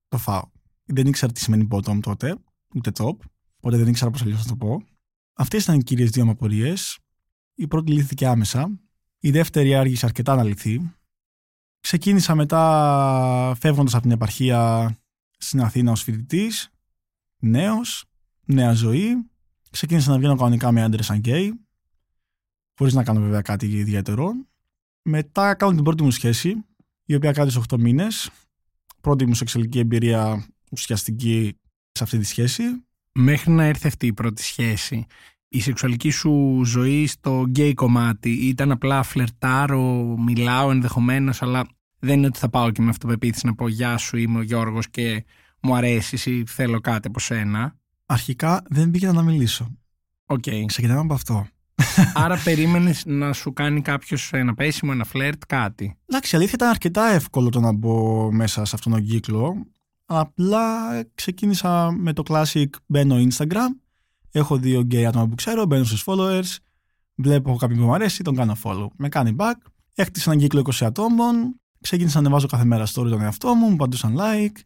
το 0.08 0.18
φάω. 0.18 0.50
Δεν 0.84 1.06
ήξερα 1.06 1.32
τι 1.32 1.40
σημαίνει 1.40 1.68
bottom 1.70 1.98
τότε, 2.00 2.36
ούτε 2.74 2.90
top, 2.98 3.16
οπότε 3.56 3.76
δεν 3.76 3.86
ήξερα 3.86 4.10
πώς 4.10 4.22
αλλιώς 4.22 4.44
να 4.44 4.50
το 4.50 4.56
πω. 4.56 4.82
Αυτές 5.36 5.62
ήταν 5.62 5.78
οι 5.78 5.82
κύριες 5.82 6.10
δύο 6.10 6.24
απορίες. 6.30 6.98
Η 7.58 7.66
πρώτη 7.66 7.92
λύθηκε 7.92 8.26
άμεσα. 8.26 8.80
Η 9.18 9.30
δεύτερη 9.30 9.74
άργησε 9.74 10.06
αρκετά 10.06 10.34
να 10.34 10.44
λυθεί. 10.44 10.94
Ξεκίνησα 11.80 12.34
μετά 12.34 13.56
φεύγοντας 13.60 13.94
από 13.94 14.02
την 14.02 14.10
επαρχία 14.10 14.90
στην 15.38 15.60
Αθήνα 15.60 15.92
ως 15.92 16.02
φοιτητής, 16.02 16.70
νέος, 17.38 18.04
νέα 18.44 18.72
ζωή. 18.72 19.30
Ξεκίνησα 19.70 20.10
να 20.10 20.18
βγαίνω 20.18 20.36
κανονικά 20.36 20.72
με 20.72 20.82
άντρες 20.82 21.06
σαν 21.06 21.16
γκέι, 21.16 21.66
χωρίς 22.78 22.94
να 22.94 23.04
κάνω 23.04 23.20
βέβαια 23.20 23.42
κάτι 23.42 23.66
ιδιαίτερο. 23.66 24.32
Μετά 25.02 25.54
κάνω 25.54 25.74
την 25.74 25.84
πρώτη 25.84 26.02
μου 26.02 26.10
σχέση, 26.10 26.64
η 27.04 27.14
οποία 27.14 27.32
κράτησε 27.32 27.58
8 27.68 27.78
μήνες. 27.78 28.30
Πρώτη 29.00 29.26
μου 29.26 29.34
σεξουαλική 29.34 29.78
εμπειρία 29.78 30.46
ουσιαστική 30.70 31.58
σε 31.92 32.02
αυτή 32.02 32.18
τη 32.18 32.24
σχέση. 32.24 32.62
Μέχρι 33.12 33.52
να 33.52 33.64
έρθει 33.64 33.86
αυτή 33.86 34.06
η 34.06 34.12
πρώτη 34.12 34.42
σχέση, 34.42 35.06
η 35.48 35.60
σεξουαλική 35.60 36.10
σου 36.10 36.62
ζωή 36.64 37.06
στο 37.06 37.44
γκέι 37.46 37.74
κομμάτι 37.74 38.30
ήταν 38.30 38.70
απλά 38.70 39.02
φλερτάρω, 39.02 40.14
μιλάω 40.18 40.70
ενδεχομένως, 40.70 41.42
αλλά 41.42 41.66
δεν 41.98 42.16
είναι 42.16 42.26
ότι 42.26 42.38
θα 42.38 42.48
πάω 42.48 42.70
και 42.70 42.82
με 42.82 42.88
αυτοπεποίθηση 42.88 43.46
να 43.46 43.54
πω 43.54 43.68
Γεια 43.68 43.96
σου, 43.96 44.16
είμαι 44.16 44.38
ο 44.38 44.42
Γιώργος 44.42 44.90
και 44.90 45.24
μου 45.60 45.74
αρέσει 45.74 46.30
ή 46.30 46.44
θέλω 46.46 46.80
κάτι 46.80 47.08
από 47.08 47.20
σένα. 47.20 47.76
Αρχικά 48.06 48.62
δεν 48.68 48.90
πήγαινα 48.90 49.12
να 49.12 49.22
μιλήσω. 49.22 49.76
Οκ. 50.26 50.42
Okay. 50.46 50.64
Ξεκινάμε 50.66 51.00
από 51.00 51.14
αυτό. 51.14 51.46
Άρα 52.14 52.40
περίμενες 52.44 53.02
να 53.06 53.32
σου 53.32 53.52
κάνει 53.52 53.80
κάποιος 53.80 54.32
ένα 54.32 54.54
πέσιμο, 54.54 54.90
ένα 54.94 55.04
φλερτ, 55.04 55.42
κάτι. 55.46 55.96
Εντάξει, 56.06 56.36
αλήθεια 56.36 56.54
ήταν 56.54 56.68
αρκετά 56.68 57.06
εύκολο 57.06 57.48
το 57.48 57.60
να 57.60 57.72
μπω 57.72 58.32
μέσα 58.32 58.64
σε 58.64 58.74
αυτόν 58.74 58.92
τον 58.92 59.04
κύκλο. 59.04 59.66
Απλά 60.06 60.66
ξεκίνησα 61.14 61.90
με 61.90 62.12
το 62.12 62.22
classic 62.26 62.66
μπαίνω 62.86 63.16
Instagram. 63.16 63.85
Έχω 64.36 64.56
δύο 64.56 64.80
γκέι 64.80 65.06
άτομα 65.06 65.26
που 65.28 65.34
ξέρω, 65.34 65.66
μπαίνω 65.66 65.84
στους 65.84 66.04
followers. 66.06 66.56
Βλέπω 67.14 67.56
κάποιον 67.56 67.78
που 67.78 67.84
μου 67.84 67.94
αρέσει, 67.94 68.22
τον 68.22 68.34
κάνω 68.34 68.56
follow. 68.62 68.86
Με 68.96 69.08
κάνει 69.08 69.36
back. 69.38 69.54
Έκτισα 69.94 70.30
έναν 70.30 70.42
κύκλο 70.42 70.60
20 70.60 70.84
ατόμων. 70.84 71.60
Ξεκίνησα 71.80 72.14
να 72.14 72.20
ανεβάζω 72.20 72.46
κάθε 72.46 72.64
μέρα 72.64 72.86
story 72.86 73.08
τον 73.08 73.20
εαυτό 73.20 73.54
μου, 73.54 73.66
μου 73.66 73.72
απαντούσαν 73.72 74.16
like. 74.18 74.56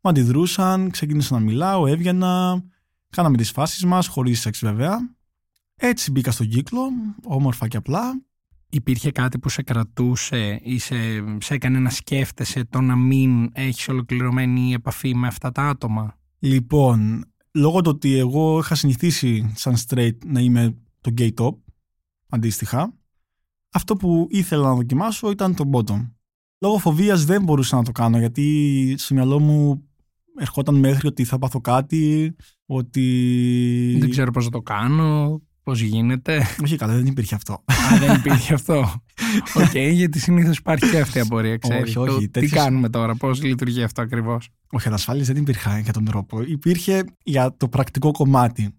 Μου 0.00 0.10
αντιδρούσαν, 0.10 0.90
ξεκίνησα 0.90 1.34
να 1.34 1.40
μιλάω, 1.40 1.86
έβγαινα. 1.86 2.62
Κάναμε 3.10 3.36
τις 3.36 3.50
φάσεις 3.50 3.84
μας, 3.84 4.06
χωρίς 4.06 4.40
σεξ 4.40 4.60
βέβαια. 4.60 4.98
Έτσι 5.76 6.10
μπήκα 6.10 6.30
στον 6.30 6.48
κύκλο, 6.48 6.80
όμορφα 7.24 7.68
και 7.68 7.76
απλά. 7.76 8.22
Υπήρχε 8.68 9.10
κάτι 9.10 9.38
που 9.38 9.48
σε 9.48 9.62
κρατούσε 9.62 10.60
ή 10.62 10.78
σε, 10.78 10.96
σε 11.40 11.54
έκανε 11.54 11.78
να 11.78 11.90
σκέφτεσαι 11.90 12.64
το 12.64 12.80
να 12.80 12.96
μην 12.96 13.50
έχεις 13.52 13.88
ολοκληρωμένη 13.88 14.72
επαφή 14.72 15.14
με 15.14 15.26
αυτά 15.26 15.52
τα 15.52 15.62
άτομα; 15.62 16.18
Λοιπόν, 16.38 17.24
λόγω 17.54 17.80
του 17.80 17.90
ότι 17.94 18.16
εγώ 18.16 18.58
είχα 18.58 18.74
συνηθίσει 18.74 19.52
σαν 19.54 19.74
straight 19.86 20.16
να 20.26 20.40
είμαι 20.40 20.76
το 21.00 21.14
gay 21.18 21.30
top, 21.34 21.54
αντίστοιχα, 22.28 22.94
αυτό 23.72 23.96
που 23.96 24.26
ήθελα 24.30 24.68
να 24.68 24.74
δοκιμάσω 24.74 25.30
ήταν 25.30 25.54
το 25.54 25.70
bottom. 25.72 26.10
Λόγω 26.58 26.78
φοβίας 26.78 27.24
δεν 27.24 27.42
μπορούσα 27.42 27.76
να 27.76 27.84
το 27.84 27.92
κάνω 27.92 28.18
γιατί 28.18 28.94
στο 28.98 29.14
μυαλό 29.14 29.40
μου 29.40 29.88
ερχόταν 30.38 30.74
μέχρι 30.74 31.08
ότι 31.08 31.24
θα 31.24 31.38
πάθω 31.38 31.60
κάτι, 31.60 32.34
ότι... 32.66 33.96
Δεν 34.00 34.10
ξέρω 34.10 34.30
πώς 34.30 34.44
θα 34.44 34.50
το 34.50 34.60
κάνω, 34.60 35.42
Πώς 35.64 35.80
γίνεται; 35.80 36.46
Όχι 36.62 36.76
καλά, 36.76 36.94
δεν 36.94 37.06
υπήρχε 37.06 37.34
αυτό. 37.34 37.52
Α, 37.52 37.98
δεν 37.98 38.14
υπήρχε 38.14 38.54
αυτό. 38.54 38.78
Οκ, 39.54 39.70
okay, 39.72 39.90
γιατί 39.92 40.18
συνήθως 40.18 40.58
υπάρχει 40.58 40.90
και 40.90 41.00
αυτή 41.00 41.18
η 41.18 41.20
απορία, 41.20 41.56
ξέρεις. 41.56 41.96
Όχι, 41.96 42.10
όχι. 42.10 42.28
Τι 42.28 42.48
κάνουμε 42.48 42.88
τώρα, 42.88 43.14
πώς 43.14 43.42
λειτουργεί 43.42 43.82
αυτό 43.82 44.02
ακριβώς; 44.02 44.48
Όχι, 44.70 44.88
ανασφάλεια 44.88 45.32
δεν 45.32 45.42
υπήρχε 45.42 45.80
για 45.82 45.92
τον 45.92 46.04
τρόπο. 46.04 46.42
Υπήρχε 46.42 47.04
για 47.22 47.56
το 47.56 47.68
πρακτικό 47.68 48.10
κομμάτι. 48.10 48.74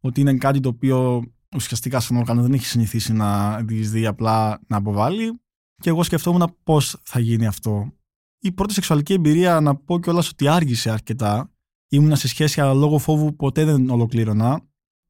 Ότι 0.00 0.20
είναι 0.20 0.34
κάτι 0.34 0.60
το 0.60 0.68
οποίο 0.68 1.22
ουσιαστικά 1.54 2.00
στο 2.00 2.16
όργανο 2.16 2.42
δεν 2.42 2.52
έχει 2.52 2.66
συνηθίσει 2.66 3.12
να 3.12 3.58
διεισδύει 3.62 4.06
απλά 4.06 4.60
να 4.66 4.76
αποβάλλει. 4.76 5.40
Και 5.82 5.88
εγώ 5.88 6.02
σκεφτόμουν 6.02 6.56
πώς 6.62 6.96
θα 7.02 7.20
γίνει 7.20 7.46
αυτό. 7.46 7.92
Η 8.38 8.52
πρώτη 8.52 8.72
σεξουαλική 8.72 9.12
εμπειρία, 9.12 9.60
να 9.60 9.76
πω 9.76 10.00
κιόλας 10.00 10.28
ότι 10.28 10.48
άργησε 10.48 10.90
αρκετά. 10.90 11.50
Ήμουνα 11.88 12.16
σε 12.16 12.28
σχέση, 12.28 12.60
αλλά 12.60 12.74
λόγω 12.74 12.98
φόβου 12.98 13.36
ποτέ 13.36 13.64
δεν 13.64 13.90
ολοκλήρωνα 13.90 14.60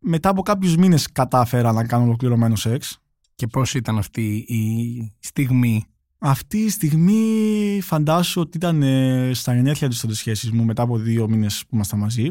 μετά 0.05 0.29
από 0.29 0.43
κάποιους 0.43 0.77
μήνες 0.77 1.12
κατάφερα 1.12 1.73
να 1.73 1.87
κάνω 1.87 2.05
ολοκληρωμένο 2.05 2.57
σεξ. 2.57 2.99
Και 3.35 3.47
πώς 3.47 3.75
ήταν 3.75 3.99
αυτή 3.99 4.35
η 4.37 5.12
στιγμή; 5.21 5.85
Αυτή 6.19 6.59
η 6.59 6.69
στιγμή 6.69 7.81
φαντάσου 7.83 8.40
ότι 8.40 8.57
ήταν 8.57 8.83
ε, 8.83 9.31
στα 9.35 9.55
γενέθλια 9.55 9.88
της 9.88 10.01
τότε 10.01 10.14
σχέσης 10.14 10.51
μου 10.51 10.64
μετά 10.64 10.83
από 10.83 10.99
δύο 10.99 11.29
μήνες 11.29 11.64
που 11.69 11.75
ήμασταν 11.75 11.99
μαζί. 11.99 12.31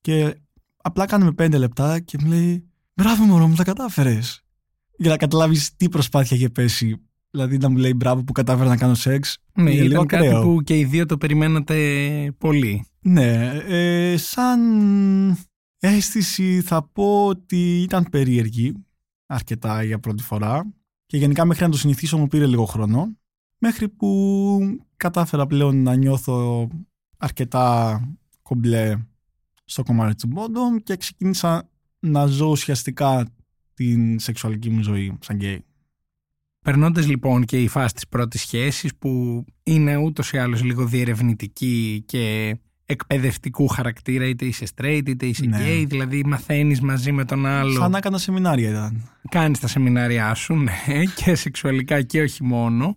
Και 0.00 0.34
απλά 0.76 1.06
κάνουμε 1.06 1.32
πέντε 1.32 1.58
λεπτά 1.58 2.00
και 2.00 2.18
μου 2.20 2.28
λέει 2.28 2.68
Μπράβο, 2.94 3.24
μωρό 3.24 3.48
μου, 3.48 3.54
τα 3.54 3.64
κατάφερες. 3.64 4.42
Για 4.96 5.10
να 5.10 5.16
καταλάβεις 5.16 5.76
τι 5.76 5.88
προσπάθεια 5.88 6.36
είχε 6.36 6.48
πέσει. 6.48 6.96
Δηλαδή 7.30 7.58
να 7.58 7.68
μου 7.68 7.76
λέει 7.76 7.92
μπράβο 7.96 8.24
που 8.24 8.32
κατάφερα 8.32 8.68
να 8.68 8.76
κάνω 8.76 8.94
σεξ. 8.94 9.38
Ναι, 9.54 9.70
είναι 9.70 9.84
ήταν 9.84 10.06
κάτι 10.06 10.28
που 10.28 10.60
και 10.64 10.78
οι 10.78 10.84
δύο 10.84 11.06
το 11.06 11.16
περιμένατε 11.16 11.76
πολύ. 12.38 12.86
Ναι, 13.00 13.52
ε, 13.66 14.16
σαν 14.16 14.60
αίσθηση 15.78 16.60
θα 16.60 16.82
πω 16.82 17.26
ότι 17.26 17.82
ήταν 17.82 18.06
περίεργη 18.10 18.84
αρκετά 19.26 19.82
για 19.82 19.98
πρώτη 19.98 20.22
φορά 20.22 20.72
και 21.06 21.16
γενικά 21.16 21.44
μέχρι 21.44 21.64
να 21.64 21.70
το 21.70 21.78
συνηθίσω 21.78 22.18
μου 22.18 22.26
πήρε 22.26 22.46
λίγο 22.46 22.64
χρόνο 22.64 23.16
μέχρι 23.58 23.88
που 23.88 24.58
κατάφερα 24.96 25.46
πλέον 25.46 25.82
να 25.82 25.94
νιώθω 25.94 26.68
αρκετά 27.16 28.00
κομπλέ 28.42 28.96
στο 29.64 29.82
κομμάτι 29.82 30.14
του 30.14 30.34
bottom 30.34 30.82
και 30.82 30.96
ξεκίνησα 30.96 31.70
να 31.98 32.26
ζω 32.26 32.46
ουσιαστικά 32.46 33.34
την 33.74 34.18
σεξουαλική 34.18 34.70
μου 34.70 34.82
ζωή 34.82 35.18
σαν 35.20 35.36
γκέι. 35.36 35.64
Περνώντας 36.60 37.06
λοιπόν 37.06 37.44
και 37.44 37.62
η 37.62 37.68
φάση 37.68 37.94
της 37.94 38.08
πρώτης 38.08 38.40
σχέσης 38.40 38.96
που 38.96 39.44
είναι 39.62 39.96
ούτως 39.96 40.32
ή 40.32 40.38
άλλως 40.38 40.62
λίγο 40.62 40.86
διερευνητική 40.86 42.02
και 42.06 42.56
εκπαιδευτικού 42.90 43.66
χαρακτήρα, 43.66 44.26
είτε 44.26 44.44
είσαι 44.44 44.66
straight 44.74 45.02
είτε 45.06 45.26
είσαι 45.26 45.46
ναι. 45.46 45.58
gay, 45.60 45.84
δηλαδή 45.88 46.24
μαθαίνεις 46.24 46.80
μαζί 46.80 47.12
με 47.12 47.24
τον 47.24 47.46
άλλο. 47.46 47.72
Σαν 47.72 47.90
να 47.90 47.98
έκανα 47.98 48.18
σεμινάρια 48.18 48.70
ήταν. 48.70 49.10
Κάνεις 49.28 49.58
τα 49.58 49.66
σεμινάρια 49.66 50.34
σου, 50.34 50.54
ναι, 50.54 50.72
και 51.24 51.34
σεξουαλικά 51.34 52.02
και 52.02 52.20
όχι 52.20 52.44
μόνο. 52.44 52.96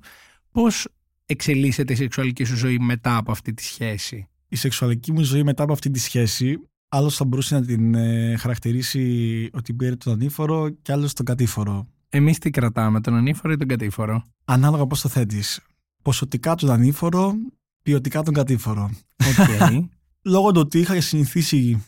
Πώς 0.51 0.87
εξελίσσεται 1.25 1.93
η 1.93 1.95
σεξουαλική 1.95 2.43
σου 2.43 2.55
ζωή 2.55 2.79
μετά 2.79 3.17
από 3.17 3.31
αυτή 3.31 3.53
τη 3.53 3.63
σχέση; 3.63 4.27
Η 4.47 4.55
σεξουαλική 4.55 5.11
μου 5.11 5.21
ζωή 5.21 5.43
μετά 5.43 5.63
από 5.63 5.73
αυτή 5.73 5.89
τη 5.89 5.99
σχέση, 5.99 6.57
άλλος 6.87 7.15
θα 7.15 7.25
μπορούσε 7.25 7.55
να 7.55 7.65
την 7.65 7.95
ε, 7.95 8.35
χαρακτηρίσει 8.37 9.49
ότι 9.53 9.73
πήρε 9.73 9.95
τον 9.95 10.13
ανήφορο 10.13 10.69
και 10.69 10.91
άλλος 10.91 11.13
τον 11.13 11.25
κατήφορο. 11.25 11.87
Εμείς 12.09 12.37
τι 12.37 12.49
κρατάμε, 12.49 13.01
τον 13.01 13.15
ανήφορο 13.15 13.53
ή 13.53 13.57
τον 13.57 13.67
κατήφορο; 13.67 14.23
Ανάλογα 14.45 14.87
πώς 14.87 15.01
το 15.01 15.09
θέτεις. 15.09 15.59
Ποσοτικά 16.01 16.55
τον 16.55 16.71
ανήφορο, 16.71 17.33
ποιοτικά 17.81 18.23
τον 18.23 18.33
κατήφορο. 18.33 18.91
Okay. 19.17 19.83
Λόγω 20.33 20.51
του 20.51 20.59
ότι 20.59 20.79
είχα 20.79 21.01
συνηθίσει 21.01 21.85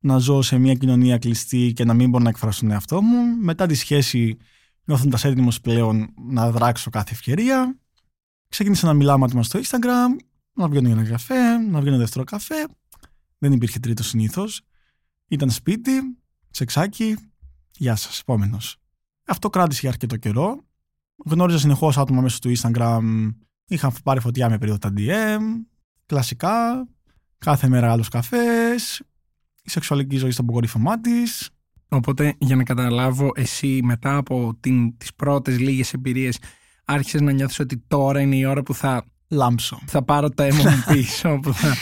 να 0.00 0.18
ζω 0.18 0.42
σε 0.42 0.58
μια 0.58 0.74
κοινωνία 0.74 1.18
κλειστή 1.18 1.72
και 1.72 1.84
να 1.84 1.94
μην 1.94 2.10
μπορώ 2.10 2.24
να 2.24 2.30
εκφράσω 2.30 2.60
τον 2.60 2.70
εαυτό 2.70 3.02
μου, 3.02 3.36
μετά 3.40 3.66
τη 3.66 3.74
σχέση 3.74 4.36
νιώθοντα 4.84 5.18
έτοιμο 5.22 5.48
πλέον 5.62 6.08
να 6.28 6.50
δράξω 6.50 6.90
κάθε 6.90 7.12
ευκαιρία, 7.12 7.78
ξεκίνησα 8.48 8.86
να 8.86 8.94
μιλάω 8.94 9.24
άτομα 9.24 9.42
στο 9.42 9.60
Instagram, 9.62 10.22
να 10.52 10.68
βγαίνω 10.68 10.88
για 10.88 10.96
ένα 10.96 11.08
καφέ, 11.08 11.58
να 11.58 11.80
βγαίνω 11.80 11.96
δεύτερο 11.96 12.24
καφέ. 12.24 12.66
Δεν 13.38 13.52
υπήρχε 13.52 13.78
τρίτος 13.78 14.06
συνήθως. 14.06 14.62
Ήταν 15.28 15.50
σπίτι, 15.50 15.92
σεξάκι, 16.50 17.16
γεια 17.76 17.96
σας, 17.96 18.20
επόμενος. 18.20 18.76
Αυτό 19.24 19.50
κράτησε 19.50 19.80
για 19.80 19.90
αρκετό 19.90 20.16
καιρό. 20.16 20.64
Γνώριζα 21.24 21.58
συνεχώς 21.58 21.98
άτομα 21.98 22.20
μέσω 22.20 22.38
του 22.38 22.52
Instagram. 22.56 23.34
Είχαν 23.66 23.92
πάρει 24.02 24.20
φωτιά 24.20 24.48
με 24.50 24.58
περίοδο 24.58 24.78
τα 24.78 24.92
DM. 24.96 25.40
Κλασικά. 26.06 26.86
Κάθε 27.38 27.68
μέρα 27.68 27.92
άλλος 27.92 28.08
καφές. 28.08 29.02
Η 29.62 29.70
σεξουαλική 29.70 30.16
ζωή 30.16 30.30
στο 30.30 30.42
αποκορύφωμά 30.42 31.00
της. 31.00 31.50
Οπότε 31.88 32.34
για 32.38 32.56
να 32.56 32.62
καταλάβω 32.64 33.30
εσύ 33.34 33.80
μετά 33.84 34.16
από 34.16 34.56
την, 34.60 34.96
τις 34.96 35.14
πρώτες 35.14 35.58
λίγες 35.58 35.92
εμπειρίες 35.92 36.38
άρχισες 36.84 37.20
να 37.20 37.32
νιώθεις 37.32 37.58
ότι 37.58 37.84
τώρα 37.88 38.20
είναι 38.20 38.36
η 38.36 38.44
ώρα 38.44 38.62
που 38.62 38.74
θα, 38.74 39.04
Λάμψο. 39.28 39.78
θα 39.86 40.02
πάρω 40.04 40.28
το 40.30 40.42
αίμα 40.42 40.62
μου 40.70 40.82
πίσω, 40.94 41.38
που 41.42 41.52
θα, 41.54 41.74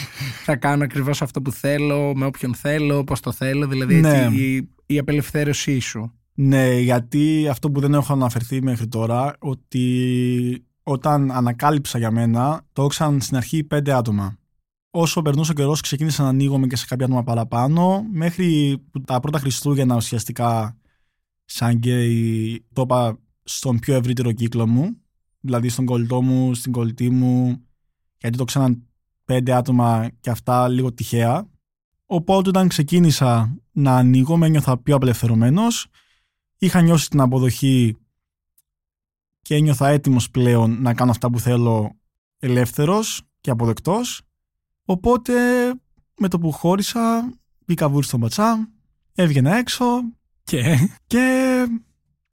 θα 0.45 0.55
κάνω 0.55 0.83
ακριβώς 0.83 1.21
αυτό 1.21 1.41
που 1.41 1.51
θέλω, 1.51 2.15
με 2.15 2.25
όποιον 2.25 2.55
θέλω, 2.55 3.03
πώς 3.03 3.19
το 3.19 3.31
θέλω, 3.31 3.67
δηλαδή 3.67 3.95
Ναι. 3.95 4.23
έτσι, 4.23 4.35
η, 4.35 4.69
η 4.85 4.97
απελευθέρωσή 4.99 5.79
σου. 5.79 6.13
Ναι, 6.33 6.79
γιατί 6.79 7.47
αυτό 7.49 7.71
που 7.71 7.79
δεν 7.79 7.93
έχω 7.93 8.13
αναφερθεί 8.13 8.61
μέχρι 8.61 8.87
τώρα, 8.87 9.35
ότι 9.39 10.65
όταν 10.83 11.31
ανακάλυψα 11.31 11.97
για 11.97 12.11
μένα, 12.11 12.65
το 12.73 12.83
έξαν 12.83 13.21
στην 13.21 13.37
αρχή 13.37 13.63
πέντε 13.63 13.93
άτομα. 13.93 14.37
Όσο 14.91 15.21
περνούσε 15.21 15.51
ο 15.51 15.53
καιρός, 15.53 15.81
ξεκίνησα 15.81 16.23
να 16.23 16.29
ανοίγομαι 16.29 16.67
και 16.67 16.75
σε 16.75 16.85
κάποια 16.85 17.05
άτομα 17.05 17.23
παραπάνω, 17.23 18.05
μέχρι 18.11 18.77
που 18.91 19.01
τα 19.01 19.19
πρώτα 19.19 19.39
Χριστούγεννα 19.39 19.95
ουσιαστικά, 19.95 20.77
σαν 21.45 21.75
γκέι, 21.75 22.65
το 22.73 22.81
είπα 22.81 23.17
στον 23.43 23.79
πιο 23.79 23.95
ευρύτερο 23.95 24.31
κύκλο 24.31 24.67
μου, 24.67 24.97
δηλαδή 25.39 25.69
στον 25.69 25.85
κολλητό 25.85 26.21
μου, 26.21 26.53
στην 26.53 26.71
κολλητή 26.71 27.09
μου, 27.09 27.65
γιατί 28.17 28.37
το 28.37 28.43
ξέραν 28.43 28.83
πέντε 29.25 29.53
άτομα 29.53 30.09
και 30.19 30.29
αυτά 30.29 30.67
λίγο 30.67 30.93
τυχαία. 30.93 31.49
Οπότε 32.05 32.49
όταν 32.49 32.67
ξεκίνησα 32.67 33.57
να 33.71 33.95
ανοίγω, 33.95 34.39
ένιωθα 34.43 34.77
πιο 34.77 34.95
απελευθερωμένος 34.95 35.87
είχα 36.57 36.81
νιώσει 36.81 37.09
την 37.09 37.19
αποδοχή 37.19 37.95
και 39.41 39.55
ένιωθα 39.55 39.87
έτοιμος 39.87 40.29
πλέον 40.29 40.81
να 40.81 40.93
κάνω 40.93 41.11
αυτά 41.11 41.29
που 41.29 41.39
θέλω 41.39 41.91
ελεύθερος 42.39 43.21
και 43.41 43.49
αποδεκτός. 43.51 44.21
Οπότε 44.85 45.33
με 46.17 46.27
το 46.27 46.39
που 46.39 46.51
χώρισα 46.51 47.33
μπήκα 47.65 47.89
βούρ 47.89 48.03
στον 48.03 48.19
πατσά, 48.19 48.69
έβγαινα 49.13 49.55
έξω 49.55 49.85
Και, 50.43 50.89
και 51.07 51.65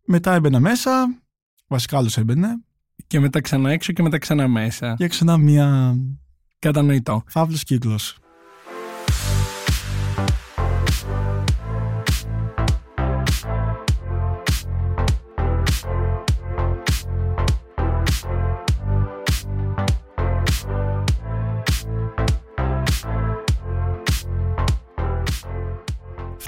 μετά 0.07 0.35
έμπαινα 0.35 0.61
μέσα, 0.61 1.19
βασικά 1.67 1.99
άλλος 1.99 2.17
έμπαινε 2.17 2.63
και 3.07 3.21
μετά 3.21 3.41
ξανά 3.41 3.71
έξω 3.71 3.93
και 3.93 4.03
μετά 4.03 4.19
ξανά 4.19 4.49
μέσα. 4.49 4.95
και 4.95 5.09
ξανά 5.09 5.37
μια 5.37 5.97
Κατανοητό. 6.59 7.23
φαύλος 7.27 7.63
κύκλος. 7.65 8.19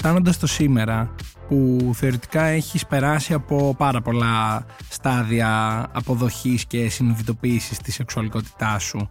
Φτάνοντας 0.02 0.34
στο 0.34 0.46
σήμερα 0.46 1.14
που 1.48 1.90
θεωρητικά 1.94 2.42
έχεις 2.42 2.86
περάσει 2.86 3.32
από 3.32 3.74
πάρα 3.78 4.00
πολλά 4.00 4.66
στάδια 4.88 5.86
αποδοχής 5.92 6.64
και 6.64 6.88
συνειδητοποίησης 6.88 7.78
της 7.78 7.94
σεξουαλικότητάς 7.94 8.82
σου 8.82 9.10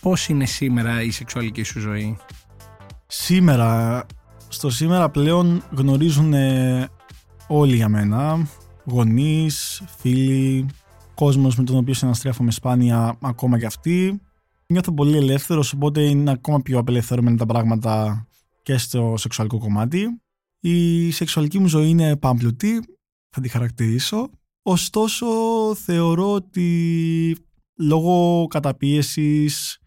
πώς 0.00 0.28
είναι 0.28 0.46
σήμερα 0.46 1.02
η 1.02 1.10
σεξουαλική 1.10 1.62
σου 1.62 1.80
ζωή; 1.80 2.16
Σήμερα, 3.06 4.02
στο 4.48 4.70
σήμερα 4.70 5.08
πλέον 5.08 5.62
γνωρίζουν 5.70 6.32
ε, 6.32 6.88
όλοι 7.46 7.76
για 7.76 7.88
μένα, 7.88 8.46
γονείς, 8.84 9.82
φίλοι, 9.98 10.66
κόσμος 11.14 11.56
με 11.56 11.64
τον 11.64 11.76
οποίο 11.76 11.94
συναστρέφομαι 11.94 12.50
σπάνια 12.50 13.16
ακόμα 13.20 13.58
και 13.58 13.66
αυτοί. 13.66 14.20
Νιώθω 14.66 14.92
πολύ 14.92 15.16
ελεύθερος, 15.16 15.72
οπότε 15.72 16.00
είναι 16.00 16.30
ακόμα 16.30 16.60
πιο 16.60 16.78
απελευθερωμένα 16.78 17.36
τα 17.36 17.46
πράγματα 17.46 18.24
και 18.70 18.78
στο 18.78 19.14
σεξουαλικό 19.16 19.58
κομμάτι. 19.58 20.20
Η 20.60 21.10
σεξουαλική 21.10 21.58
μου 21.58 21.66
ζωή 21.66 21.88
είναι 21.88 22.16
πάμπλουτη, 22.16 22.80
θα 23.28 23.40
τη 23.40 23.48
χαρακτηρίσω. 23.48 24.30
Ωστόσο, 24.62 25.26
θεωρώ 25.74 26.32
ότι 26.32 27.36
λόγω 27.78 28.46
καταπίεσης, 28.46 29.78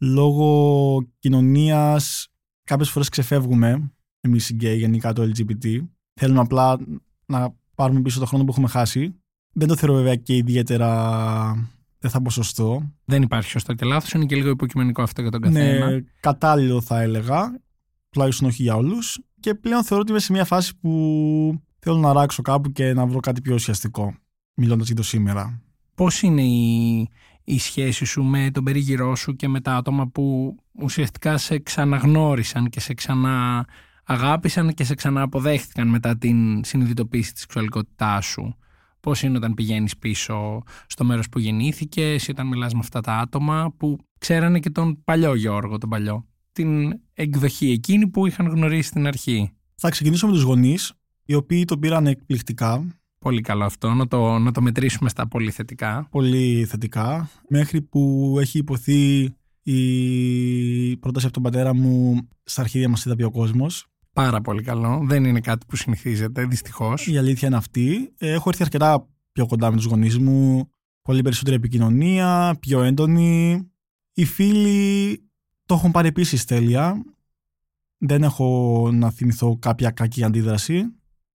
λόγω 0.00 1.08
κοινωνίας, 1.18 2.28
κάποιες 2.64 2.90
φορές 2.90 3.08
ξεφεύγουμε 3.08 3.92
εμείς 4.20 4.50
οι 4.50 4.54
γκέι, 4.54 4.78
γενικά 4.78 5.12
το 5.12 5.22
LGBT. 5.22 5.80
Θέλουμε 6.20 6.40
απλά 6.40 6.78
να 7.26 7.54
πάρουμε 7.74 8.00
πίσω 8.00 8.18
το 8.18 8.26
χρόνο 8.26 8.44
που 8.44 8.50
έχουμε 8.50 8.68
χάσει. 8.68 9.14
Δεν 9.52 9.68
το 9.68 9.76
θεωρώ 9.76 9.94
βέβαια 9.94 10.16
και 10.16 10.36
ιδιαίτερα, 10.36 11.70
δεν 11.98 12.10
θα 12.10 12.22
πω 12.22 12.30
σωστό. 12.30 12.92
δεν 13.04 13.22
υπάρχει 13.22 13.50
σωστό 13.50 13.74
και 13.74 13.84
λάθος 13.84 14.12
είναι 14.12 14.26
και 14.26 14.36
λίγο 14.36 14.48
υποκειμενικό 14.48 15.02
αυτό 15.02 15.22
για 15.22 15.30
τον 15.30 15.40
καθένα 15.40 15.90
Ναι, 15.90 16.00
κατάλληλο 16.20 16.80
θα 16.80 17.00
έλεγα, 17.00 17.64
τουλάχιστον 18.16 18.48
όχι 18.48 18.62
για 18.62 18.76
όλους. 18.76 19.18
Και 19.40 19.54
πλέον 19.54 19.84
θεωρώ 19.84 20.02
ότι 20.02 20.10
είμαι 20.10 20.20
σε 20.20 20.32
μια 20.32 20.44
φάση 20.44 20.76
που 20.76 20.90
θέλω 21.78 21.96
να 21.96 22.12
ράξω 22.12 22.42
κάπου 22.42 22.72
και 22.72 22.92
να 22.92 23.06
βρω 23.06 23.20
κάτι 23.20 23.40
πιο 23.40 23.54
ουσιαστικό, 23.54 24.14
μιλώντας 24.54 24.86
για 24.86 24.96
το 24.96 25.02
σήμερα. 25.02 25.62
Πώς 25.94 26.22
είναι 26.22 26.42
η, 26.42 27.08
η 27.44 27.58
σχέση 27.58 28.04
σου 28.04 28.22
με 28.22 28.50
τον 28.50 28.64
περίγυρό 28.64 29.14
σου 29.14 29.36
και 29.36 29.48
με 29.48 29.60
τα 29.60 29.74
άτομα 29.76 30.08
που 30.08 30.56
ουσιαστικά 30.72 31.36
σε 31.36 31.58
ξαναγνώρισαν 31.58 32.68
και 32.68 32.80
σε 32.80 32.94
ξανααγάπησαν 32.94 34.74
και 34.74 34.84
σε 34.84 34.94
ξανααποδέχτηκαν 34.94 35.88
μετά 35.88 36.18
την 36.18 36.64
συνειδητοποίηση 36.64 37.32
της 37.32 37.40
σεξουαλικότητάς 37.40 38.26
σου; 38.26 38.56
Πώς 39.00 39.22
είναι 39.22 39.36
όταν 39.36 39.54
πηγαίνεις 39.54 39.96
πίσω 39.96 40.62
στο 40.86 41.04
μέρος 41.04 41.28
που 41.28 41.38
γεννήθηκες 41.38 42.26
ή 42.26 42.30
όταν 42.30 42.46
μιλάς 42.46 42.72
με 42.72 42.78
αυτά 42.82 43.00
τα 43.00 43.12
άτομα 43.12 43.74
που 43.76 43.98
ξέρανε 44.18 44.60
και 44.60 44.70
τον 44.70 45.02
παλιό 45.04 45.34
Γιώργο, 45.34 45.78
τον 45.78 45.88
παλιό; 45.88 46.26
Την 46.56 47.00
εκδοχή 47.14 47.70
εκείνη 47.70 48.08
που 48.08 48.26
είχαν 48.26 48.46
γνωρίσει 48.46 48.88
στην 48.88 49.06
αρχή. 49.06 49.50
Θα 49.74 49.88
ξεκινήσω 49.88 50.26
με 50.26 50.32
τους 50.32 50.42
γονείς, 50.42 50.92
οι 51.24 51.34
οποίοι 51.34 51.64
το 51.64 51.78
πήραν 51.78 52.06
εκπληκτικά, 52.06 52.86
Πολύ 53.18 53.40
καλό 53.40 53.64
αυτό, 53.64 53.94
να 53.94 54.08
το, 54.08 54.38
να 54.38 54.52
το 54.52 54.60
μετρήσουμε 54.60 55.08
στα 55.08 55.28
πολύ 55.28 55.50
θετικά. 55.50 56.08
πολύ 56.10 56.64
θετικά, 56.68 57.30
μέχρι 57.48 57.82
που 57.82 58.34
έχει 58.40 58.58
υποθεί 58.58 59.34
η 59.62 60.96
πρόταση 60.96 61.24
από 61.26 61.34
τον 61.34 61.42
πατέρα 61.42 61.74
μου 61.74 62.28
στα 62.42 62.60
αρχίδια 62.60 62.88
μας 62.88 63.04
είδα 63.04 63.16
πει 63.16 63.22
ο 63.22 63.30
κόσμος. 63.30 63.86
Πάρα 64.12 64.40
πολύ 64.40 64.62
καλό. 64.62 65.04
Δεν 65.08 65.24
είναι 65.24 65.40
κάτι 65.40 65.66
που 65.66 65.76
συνηθίζεται, 65.76 66.44
δυστυχώς. 66.44 67.06
Η 67.06 67.18
αλήθεια 67.18 67.48
είναι 67.48 67.56
αυτή. 67.56 68.12
Ε, 68.18 68.32
Έχω 68.32 68.48
έρθει 68.48 68.62
αρκετά 68.62 69.08
πιο 69.32 69.46
κοντά 69.46 69.70
με 69.70 69.76
τους 69.76 69.84
γονείς 69.84 70.18
μου, 70.18 70.70
πολύ 71.02 71.22
περισσότερη 71.22 71.56
επικοινωνία, 71.56 72.56
πιο 72.60 72.82
έντονη. 72.82 73.66
Οι 74.12 74.24
φίλοι 74.24 75.20
το 75.66 75.74
έχουν 75.74 75.90
πάρει 75.90 76.08
επίσης 76.08 76.44
τέλεια. 76.44 77.04
Δεν 77.98 78.22
έχω 78.22 78.90
να 78.92 79.10
θυμηθώ 79.10 79.56
κάποια 79.58 79.90
κακή 79.90 80.24
αντίδραση. 80.24 80.84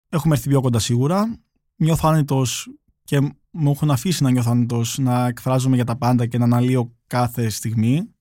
Έχουμε 0.09 0.35
έρθει 0.35 0.49
πιο 0.49 0.61
κοντά 0.61 0.79
σίγουρα. 0.79 1.39
Νιώθω 1.77 2.09
άνετος 2.09 2.69
και 3.05 3.21
μου 3.51 3.71
έχουν 3.71 3.91
αφήσει 3.91 4.23
να 4.23 4.31
νιώθω 4.31 4.51
άνετος 4.51 4.99
να 4.99 5.27
εκφράζομαι 5.27 5.75
για 5.75 5.85
τα 5.85 5.97
πάντα 5.97 6.27
και 6.27 6.39
να 6.39 6.45
αναλύω 6.45 6.95
κάθε 7.07 7.49
στιγμή. 7.49 8.15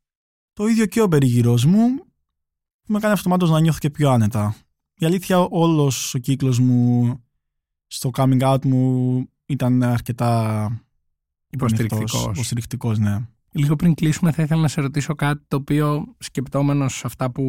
Το 0.54 0.68
ίδιο 0.68 0.86
και 0.86 1.02
ο 1.02 1.08
περιγυρός 1.08 1.66
μου 1.66 1.96
που 2.82 2.94
με 2.94 3.00
κάνει 3.00 3.14
αυτομάτως 3.14 3.50
να 3.50 3.60
νιώθω 3.60 3.80
και 3.80 3.90
πιο 3.90 4.10
άνετα. 4.10 4.56
Η 4.98 5.06
αλήθεια 5.06 5.40
όλος 5.40 6.14
ο 6.14 6.18
κύκλος 6.18 6.60
μου 6.60 7.14
στο 7.88 8.10
coming 8.14 8.42
out 8.42 8.66
μου 8.66 9.26
ήταν 9.46 9.84
αρκετά 9.84 10.64
Υποστηρικτικός. 11.50 12.14
ανοιχτός, 12.14 12.36
υποστηρικτικός, 12.36 13.00
ναι. 13.00 13.28
Λίγο 13.52 13.76
πριν 13.76 13.94
κλείσουμε 13.94 14.32
θα 14.32 14.44
ήθελα 14.44 14.62
να 14.62 14.68
σε 14.68 14.82
ρωτήσω 14.82 15.16
κάτι 15.16 15.44
το 15.48 15.56
οποίο 15.56 16.16
σκεπτόμενος 16.18 17.06
αυτά 17.06 17.32
που 17.32 17.44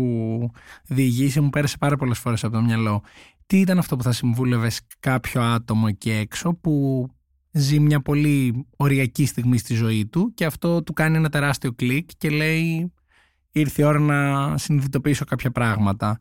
διηγήσει 0.86 1.40
μου 1.40 1.50
πέρασε 1.50 1.76
πάρα 1.78 1.96
πολλές 1.96 2.18
φορές 2.18 2.44
από 2.44 2.54
το 2.54 2.62
μυαλό. 2.62 3.02
Τι 3.46 3.60
ήταν 3.60 3.78
αυτό 3.78 3.96
που 3.96 4.02
θα 4.02 4.12
συμβούλευες 4.12 4.80
κάποιο 5.00 5.42
άτομο 5.42 5.84
εκεί 5.88 6.10
έξω 6.10 6.54
που 6.54 7.06
ζει 7.52 7.80
μια 7.80 8.00
πολύ 8.00 8.66
οριακή 8.76 9.26
στιγμή 9.26 9.58
στη 9.58 9.74
ζωή 9.74 10.06
του 10.06 10.32
και 10.34 10.44
αυτό 10.44 10.82
του 10.82 10.92
κάνει 10.92 11.16
ένα 11.16 11.28
τεράστιο 11.28 11.72
κλικ 11.72 12.10
και 12.18 12.30
λέει 12.30 12.92
ήρθε 13.52 13.82
η 13.82 13.84
ώρα 13.84 13.98
να 13.98 14.58
συνειδητοποιήσω 14.58 15.24
κάποια 15.24 15.50
πράγματα. 15.50 16.20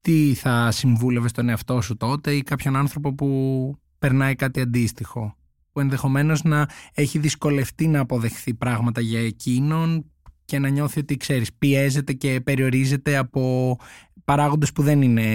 Τι 0.00 0.34
θα 0.34 0.70
συμβούλευες 0.70 1.32
τον 1.32 1.48
εαυτό 1.48 1.80
σου 1.80 1.96
τότε 1.96 2.34
ή 2.34 2.42
κάποιον 2.42 2.76
άνθρωπο 2.76 3.14
που 3.14 3.78
περνάει 3.98 4.34
κάτι 4.34 4.60
αντίστοιχο; 4.60 5.36
Που 5.78 5.84
ενδεχομένως 5.84 6.42
να 6.42 6.68
έχει 6.94 7.18
δυσκολευτεί 7.18 7.88
να 7.88 8.00
αποδεχθεί 8.00 8.54
πράγματα 8.54 9.00
για 9.00 9.20
εκείνον 9.20 10.10
και 10.44 10.58
να 10.58 10.68
νιώθει 10.68 11.00
ότι 11.00 11.16
ξέρεις 11.16 11.52
πιέζεται 11.52 12.12
και 12.12 12.40
περιορίζεται 12.40 13.16
από 13.16 13.76
παράγοντες 14.24 14.72
που 14.72 14.82
δεν 14.82 15.02
είναι, 15.02 15.26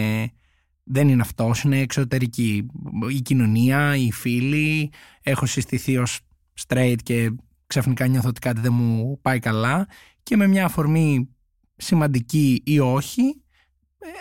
δεν 0.84 1.08
είναι 1.08 1.22
αυτός, 1.22 1.62
είναι 1.62 1.80
εξωτερική. 1.80 2.66
Η 3.10 3.22
κοινωνία, 3.22 3.96
οι 3.96 4.12
φίλοι, 4.12 4.92
έχω 5.22 5.46
συστηθεί 5.46 5.98
ως 5.98 6.20
straight 6.68 6.98
και 7.04 7.32
ξαφνικά 7.68 8.08
νιώθω 8.08 8.30
ότι 8.30 8.40
κάτι 8.40 8.62
δεν 8.62 8.74
μου 8.74 9.20
πάει 9.22 9.40
καλά 9.40 9.88
και 10.24 10.36
με 10.38 10.48
μια 10.48 10.66
αφορμή 10.66 11.30
σημαντική 11.76 12.62
ή 12.66 12.80
όχι, 12.80 13.42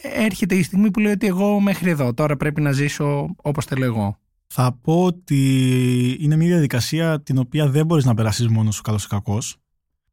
έρχεται 0.02 0.54
η 0.54 0.62
στιγμή 0.62 0.90
που 0.90 1.00
λέει 1.00 1.12
ότι 1.12 1.26
εγώ 1.26 1.61
μέχρι 1.61 1.90
εδώ, 1.90 2.14
τώρα 2.14 2.37
πρέπει 2.37 2.61
να 2.61 2.72
ζήσω 2.72 3.35
όπως 3.37 3.64
θέλω 3.64 3.85
εγώ. 3.85 4.21
Θα 4.54 4.72
πω 4.72 5.04
ότι 5.04 6.16
είναι 6.20 6.36
μια 6.36 6.46
διαδικασία 6.46 7.22
την 7.22 7.38
οποία 7.38 7.68
δεν 7.68 7.86
μπορείς 7.86 8.04
να 8.04 8.14
περάσεις 8.14 8.48
μόνος 8.48 8.74
σου 8.74 8.82
καλός 8.82 9.04
ή 9.04 9.08
κακός. 9.08 9.56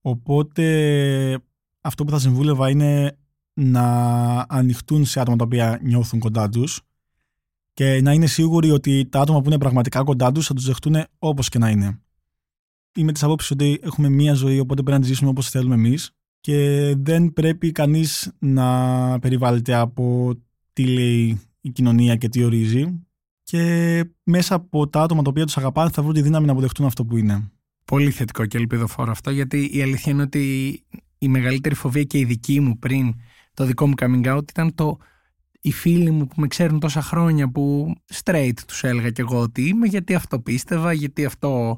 Οπότε 0.01 0.65
αυτό 1.81 2.05
που 2.05 2.11
θα 2.11 2.19
συμβούλευα 2.19 2.69
είναι 2.69 3.17
να 3.53 3.85
ανοιχτούν 4.49 5.05
σε 5.05 5.19
άτομα 5.19 5.37
τα 5.37 5.43
οποία 5.43 5.79
νιώθουν 5.83 6.19
κοντά 6.19 6.49
τους 6.49 6.81
και 7.73 8.01
να 8.01 8.13
είναι 8.13 8.25
σίγουροι 8.25 8.71
ότι 8.71 9.05
τα 9.09 9.19
άτομα 9.21 9.41
που 9.41 9.49
είναι 9.49 9.57
πραγματικά 9.57 10.03
κοντά 10.03 10.31
τους 10.31 10.47
θα 10.47 10.53
τους 10.53 10.65
δεχτούν 10.65 10.95
όπως 11.19 11.49
και 11.49 11.57
να 11.57 11.69
είναι. 11.69 11.99
Είμαι 12.95 13.11
της 13.11 13.23
απόψης 13.23 13.51
ότι 13.51 13.79
έχουμε 13.83 14.09
μία 14.09 14.33
ζωή 14.33 14.59
οπότε 14.59 14.81
πρέπει 14.81 14.97
να 14.97 15.03
τη 15.03 15.11
ζήσουμε 15.11 15.29
όπως 15.29 15.49
θέλουμε 15.49 15.75
εμείς 15.75 16.11
και 16.39 16.93
δεν 16.97 17.33
πρέπει 17.33 17.71
κανείς 17.71 18.31
να 18.39 19.19
περιβάλλεται 19.19 19.73
από 19.73 20.35
τι 20.73 20.87
λέει 20.87 21.41
η 21.61 21.69
κοινωνία 21.69 22.15
και 22.15 22.29
τι 22.29 22.43
ορίζει 22.43 23.03
και 23.49 24.05
μέσα 24.23 24.55
από 24.55 24.87
τα 24.87 25.01
άτομα 25.01 25.21
τα 25.21 25.29
οποία 25.29 25.45
τους 25.45 25.57
αγαπάνε 25.57 25.89
θα 25.89 26.01
βρουν 26.01 26.13
τη 26.13 26.21
δύναμη 26.21 26.45
να 26.45 26.51
αποδεχτούν 26.51 26.85
αυτό 26.85 27.05
που 27.05 27.17
είναι. 27.17 27.51
Πολύ 27.85 28.11
θετικό 28.11 28.45
και 28.45 28.57
ελπιδοφόρο 28.57 29.11
αυτό 29.11 29.31
γιατί 29.31 29.69
η 29.73 29.81
αλήθεια 29.81 30.11
είναι 30.11 30.21
ότι 30.21 30.73
η 31.17 31.27
μεγαλύτερη 31.27 31.75
φοβία 31.75 32.03
και 32.03 32.17
η 32.17 32.25
δική 32.25 32.59
μου 32.59 32.79
πριν 32.79 33.13
το 33.53 33.65
δικό 33.65 33.87
μου 33.87 33.93
coming 34.01 34.35
out 34.35 34.49
ήταν 34.49 34.75
το 34.75 34.97
οι 35.61 35.71
φίλοι 35.71 36.11
μου 36.11 36.27
που 36.27 36.33
με 36.37 36.47
ξέρουν 36.47 36.79
τόσα 36.79 37.01
χρόνια 37.01 37.51
που 37.51 37.93
straight 38.23 38.53
τους 38.67 38.83
έλεγα 38.83 39.09
κι 39.09 39.21
εγώ 39.21 39.39
ότι 39.39 39.67
είμαι 39.67 39.87
γιατί 39.87 40.15
αυτό 40.15 40.39
πίστευα, 40.39 40.93
γιατί 40.93 41.25
αυτό 41.25 41.77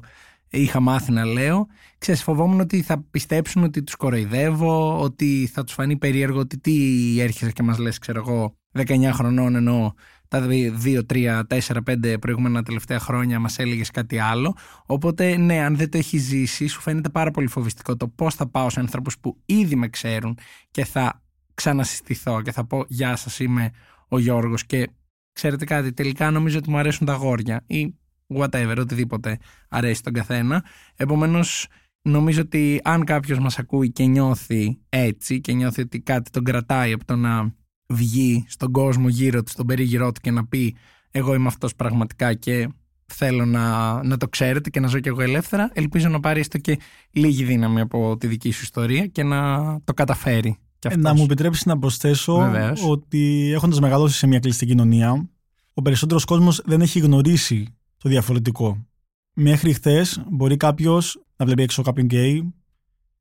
είχα 0.50 0.80
μάθει 0.80 1.12
να 1.12 1.24
λέω. 1.24 1.66
Ξέρεις, 1.98 2.22
φοβόμουν 2.22 2.60
ότι 2.60 2.82
θα 2.82 3.04
πιστέψουν 3.10 3.62
ότι 3.62 3.82
τους 3.82 3.94
κοροϊδεύω, 3.94 5.00
ότι 5.00 5.50
θα 5.52 5.64
τους 5.64 5.74
φανεί 5.74 5.96
περίεργο 5.96 6.38
ότι 6.38 6.58
τι 6.58 6.74
έρχεσαι 7.20 7.52
και 7.52 7.62
μας 7.62 7.78
λες, 7.78 7.98
ξέρω 7.98 8.18
εγώ, 8.26 8.56
19 8.72 9.10
χρονών 9.12 9.54
ενώ 9.54 9.94
τα 10.32 10.46
2, 10.84 11.02
3, 11.12 11.42
4, 11.48 11.82
5 11.84 12.18
προηγούμενα 12.20 12.62
τελευταία 12.62 12.98
χρόνια 12.98 13.38
μας 13.38 13.58
έλεγες 13.58 13.90
κάτι 13.90 14.18
άλλο. 14.18 14.56
Οπότε 14.86 15.36
ναι, 15.36 15.60
αν 15.60 15.76
δεν 15.76 15.90
το 15.90 15.98
έχεις 15.98 16.22
ζήσει, 16.22 16.66
σου 16.66 16.80
φαίνεται 16.80 17.08
πάρα 17.08 17.30
πολύ 17.30 17.46
φοβιστικό 17.46 17.96
το 17.96 18.08
πώς 18.08 18.34
θα 18.34 18.48
πάω 18.48 18.70
σε 18.70 18.80
ανθρώπους 18.80 19.18
που 19.18 19.40
ήδη 19.44 19.76
με 19.76 19.88
ξέρουν 19.88 20.38
και 20.70 20.84
θα 20.84 21.22
ξανασυστηθώ 21.54 22.42
και 22.42 22.52
θα 22.52 22.66
πω 22.66 22.84
«Γεια 22.88 23.16
σας, 23.16 23.38
είμαι 23.38 23.70
ο 24.08 24.18
Γιώργος» 24.18 24.66
και 24.66 24.90
ξέρετε 25.32 25.64
κάτι, 25.64 25.92
τελικά 25.92 26.30
νομίζω 26.30 26.58
ότι 26.58 26.70
μου 26.70 26.78
αρέσουν 26.78 27.06
τα 27.06 27.14
γόρια 27.14 27.64
ή 27.66 27.94
whatever, 28.36 28.76
οτιδήποτε 28.78 29.38
αρέσει 29.68 30.02
τον 30.02 30.12
καθένα. 30.12 30.64
Επομένως, 30.96 31.66
νομίζω 32.02 32.40
ότι 32.40 32.80
αν 32.84 33.04
κάποιος 33.04 33.38
μας 33.38 33.58
ακούει 33.58 33.92
και 33.92 34.04
νιώθει 34.04 34.78
έτσι 34.88 35.40
και 35.40 35.52
νιώθει 35.52 35.80
ότι 35.80 36.00
κάτι 36.00 36.30
τον 36.30 36.44
κρατάει 36.44 36.92
από 36.92 37.04
το 37.04 37.16
να 37.16 37.54
βγει 37.92 38.44
στον 38.48 38.72
κόσμο 38.72 39.08
γύρω 39.08 39.42
του, 39.42 39.50
στον 39.50 39.66
περίγυρό 39.66 40.12
του 40.12 40.20
και 40.20 40.30
να 40.30 40.46
πει 40.46 40.76
εγώ 41.10 41.34
είμαι 41.34 41.46
αυτός 41.46 41.74
πραγματικά 41.74 42.34
και 42.34 42.68
θέλω 43.06 43.44
να, 43.44 44.02
να 44.02 44.16
το 44.16 44.28
ξέρετε 44.28 44.70
και 44.70 44.80
να 44.80 44.86
ζω 44.88 45.00
κι 45.00 45.08
εγώ 45.08 45.22
ελεύθερα, 45.22 45.70
ελπίζω 45.72 46.08
να 46.08 46.20
πάρει 46.20 46.40
έστω 46.40 46.58
και 46.58 46.78
λίγη 47.10 47.44
δύναμη 47.44 47.80
από 47.80 48.16
τη 48.16 48.26
δική 48.26 48.50
σου 48.50 48.60
ιστορία 48.62 49.06
και 49.06 49.22
να 49.22 49.80
το 49.84 49.94
καταφέρει. 49.94 50.56
Ε, 50.88 50.96
να 50.96 51.14
μου 51.14 51.22
επιτρέψεις 51.22 51.64
να 51.64 51.78
προσθέσω 51.78 52.36
Βεβαίως. 52.36 52.84
ότι 52.84 53.50
έχοντας 53.54 53.80
μεγαλώσει 53.80 54.18
σε 54.18 54.26
μια 54.26 54.38
κλειστή 54.38 54.66
κοινωνία, 54.66 55.28
ο 55.74 55.82
περισσότερος 55.82 56.24
κόσμος 56.24 56.62
δεν 56.64 56.80
έχει 56.80 56.98
γνωρίσει 56.98 57.76
το 57.96 58.08
διαφορετικό. 58.08 58.86
Μέχρι 59.34 59.72
χθες 59.72 60.22
μπορεί 60.30 60.56
κάποιος 60.56 61.22
να 61.36 61.44
βλέπει 61.44 61.62
έξω 61.62 61.82
κάποιον 61.82 62.06
γκέι, 62.06 62.54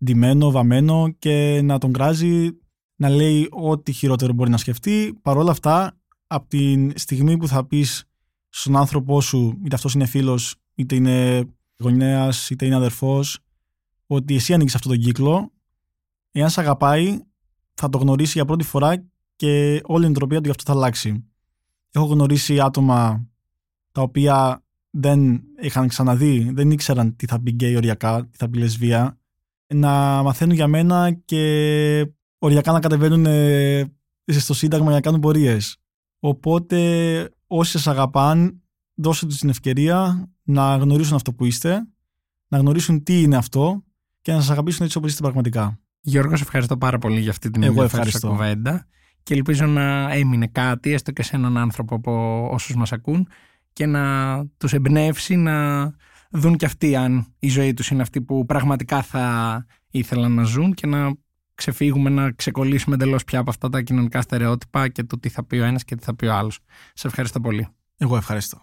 ντυμένο, 0.03 0.51
βαμμένο 0.51 1.15
και 1.19 1.61
να 1.63 1.77
τον 1.77 1.93
κράζει, 1.93 2.49
να 3.01 3.09
λέει 3.09 3.47
ό,τι 3.51 3.91
χειρότερο 3.91 4.33
μπορεί 4.33 4.49
να 4.49 4.57
σκεφτεί. 4.57 5.19
Παρ' 5.21 5.37
όλα 5.37 5.51
αυτά, 5.51 5.99
από 6.27 6.47
τη 6.47 6.89
στιγμή 6.99 7.37
που 7.37 7.47
θα 7.47 7.65
πεις 7.65 8.03
στον 8.49 8.75
άνθρωπό 8.75 9.21
σου, 9.21 9.59
είτε 9.65 9.75
αυτός 9.75 9.93
είναι 9.93 10.05
φίλος, 10.05 10.55
είτε 10.75 10.95
είναι 10.95 11.45
γονέας, 11.77 12.49
είτε 12.49 12.65
είναι 12.65 12.75
αδερφός, 12.75 13.39
ότι 14.07 14.35
εσύ 14.35 14.53
ανοίγεις 14.53 14.75
αυτόν 14.75 14.91
τον 14.91 15.01
κύκλο, 15.01 15.51
εάν 16.31 16.49
σε 16.49 16.59
αγαπάει, 16.59 17.19
θα 17.73 17.89
το 17.89 17.97
γνωρίσει 17.97 18.31
για 18.31 18.45
πρώτη 18.45 18.63
φορά 18.63 19.05
και 19.35 19.81
όλη 19.83 20.05
η 20.05 20.07
εντροπία 20.07 20.37
του 20.37 20.45
γι' 20.45 20.49
αυτό 20.49 20.63
θα 20.71 20.77
αλλάξει. 20.79 21.25
Έχω 21.91 22.05
γνωρίσει 22.05 22.59
άτομα 22.59 23.27
τα 23.91 24.01
οποία 24.01 24.63
δεν 24.89 25.43
είχαν 25.61 25.87
ξαναδεί, 25.87 26.51
δεν 26.53 26.71
ήξεραν 26.71 27.15
τι 27.15 27.25
θα 27.25 27.41
πει 27.41 27.51
γκέι 27.51 27.75
οριακά, 27.75 28.25
τι 28.25 28.37
θα 28.37 28.49
πει 28.49 28.57
λεσβία, 28.57 29.19
να 29.67 30.23
μαθαίνουν 30.23 30.55
για 30.55 30.67
μένα 30.67 31.11
και 31.11 32.13
οριακά 32.43 32.71
να 32.71 32.79
κατεβαίνουν 32.79 33.25
ε, 33.25 33.91
στο 34.25 34.53
Σύνταγμα 34.53 34.85
για 34.85 34.95
να 34.95 35.01
κάνουν 35.01 35.19
πορείες. 35.19 35.77
Οπότε 36.19 37.29
όσοι 37.47 37.71
σας 37.71 37.87
αγαπάν, 37.87 38.61
δώστε 38.93 39.25
τους 39.25 39.37
την 39.37 39.49
ευκαιρία 39.49 40.29
να 40.43 40.75
γνωρίσουν 40.75 41.15
αυτό 41.15 41.33
που 41.33 41.45
είστε, 41.45 41.87
να 42.47 42.57
γνωρίσουν 42.57 43.03
τι 43.03 43.21
είναι 43.21 43.37
αυτό 43.37 43.83
και 44.21 44.31
να 44.31 44.39
σας 44.39 44.49
αγαπήσουν 44.49 44.85
έτσι 44.85 44.97
όπως 44.97 45.09
είστε 45.09 45.21
πραγματικά. 45.21 45.79
Γιώργος, 46.01 46.37
σε 46.37 46.43
ευχαριστώ 46.43 46.77
πάρα 46.77 46.97
πολύ 46.97 47.19
για 47.19 47.29
αυτή 47.29 47.49
την 47.49 47.63
ενδιαφέρουσα 47.63 48.27
κουβέντα 48.27 48.87
και 49.23 49.33
ελπίζω 49.33 49.65
να 49.65 50.11
έμεινε 50.11 50.47
κάτι, 50.47 50.93
έστω 50.93 51.11
και 51.11 51.23
σε 51.23 51.35
έναν 51.35 51.57
άνθρωπο 51.57 51.95
από 51.95 52.47
όσους 52.51 52.75
μας 52.75 52.91
ακούν 52.91 53.27
και 53.73 53.85
να 53.85 54.45
τους 54.57 54.73
εμπνεύσει 54.73 55.35
να 55.35 55.87
δουν 56.31 56.55
και 56.55 56.65
αυτοί 56.65 56.95
αν 56.95 57.33
η 57.39 57.49
ζωή 57.49 57.73
τους 57.73 57.89
είναι 57.89 58.01
αυτή 58.01 58.21
που 58.21 58.45
πραγματικά 58.45 59.01
θα 59.01 59.65
ήθελαν 59.89 60.31
να 60.33 60.43
ζουν 60.43 60.73
και 60.73 60.87
να 60.87 61.11
ξεφύγουμε, 61.61 62.09
να 62.09 62.31
ξεκολλήσουμε 62.31 62.95
εντελώς 62.95 63.23
πια 63.23 63.39
από 63.39 63.49
αυτά 63.49 63.69
τα 63.69 63.81
κοινωνικά 63.81 64.21
στερεότυπα 64.21 64.87
και 64.87 65.03
το 65.03 65.19
τι 65.19 65.29
θα 65.29 65.43
πει 65.43 65.57
ο 65.57 65.63
ένας 65.63 65.83
και 65.83 65.95
τι 65.95 66.03
θα 66.03 66.15
πει 66.15 66.25
ο 66.25 66.33
άλλος. 66.33 66.59
Σε 66.93 67.07
ευχαριστώ 67.07 67.39
πολύ. 67.39 67.67
Εγώ 67.97 68.15
ευχαριστώ. 68.15 68.61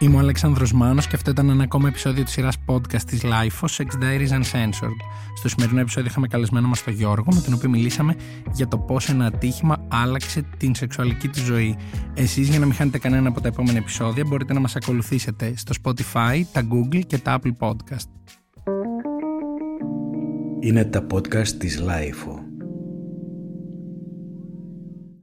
Είμαι 0.00 0.16
ο 0.16 0.18
Αλέξανδρος 0.18 0.72
Μάνος 0.72 1.06
και 1.06 1.16
αυτό 1.16 1.30
ήταν 1.30 1.50
ένα 1.50 1.62
ακόμα 1.62 1.88
επεισόδιο 1.88 2.24
της 2.24 2.32
σειράς 2.32 2.56
podcast 2.66 3.02
της 3.06 3.22
LIFO, 3.24 3.66
Sex 3.68 3.86
Diaries 4.02 4.30
Uncensored. 4.30 4.98
Στο 5.36 5.48
σημερινό 5.48 5.80
επεισόδιο 5.80 6.10
είχαμε 6.10 6.26
καλεσμένο 6.26 6.68
μας 6.68 6.84
τον 6.84 6.92
Γιώργο, 6.92 7.34
με 7.34 7.40
τον 7.40 7.54
οποίο 7.54 7.68
μιλήσαμε 7.68 8.16
για 8.52 8.68
το 8.68 8.78
πώς 8.78 9.08
ένα 9.08 9.26
ατύχημα 9.26 9.86
άλλαξε 9.88 10.42
την 10.56 10.74
σεξουαλική 10.74 11.28
του 11.28 11.40
ζωή. 11.40 11.76
Εσείς 12.14 12.48
για 12.48 12.58
να 12.58 12.66
μην 12.66 12.74
χάνετε 12.74 12.98
κανένα 12.98 13.28
από 13.28 13.40
τα 13.40 13.48
επόμενα 13.48 13.78
επεισόδια 13.78 14.24
μπορείτε 14.24 14.52
να 14.52 14.60
μας 14.60 14.76
ακολουθήσετε 14.76 15.52
στο 15.56 15.74
Spotify, 15.82 16.42
τα 16.52 16.62
Google 16.70 17.00
και 17.06 17.18
τα 17.18 17.38
Apple 17.40 17.68
Podcast. 17.68 18.08
Είναι 20.60 20.84
τα 20.84 21.06
podcast 21.12 21.48
της 21.48 21.82
LIFO. 21.82 22.37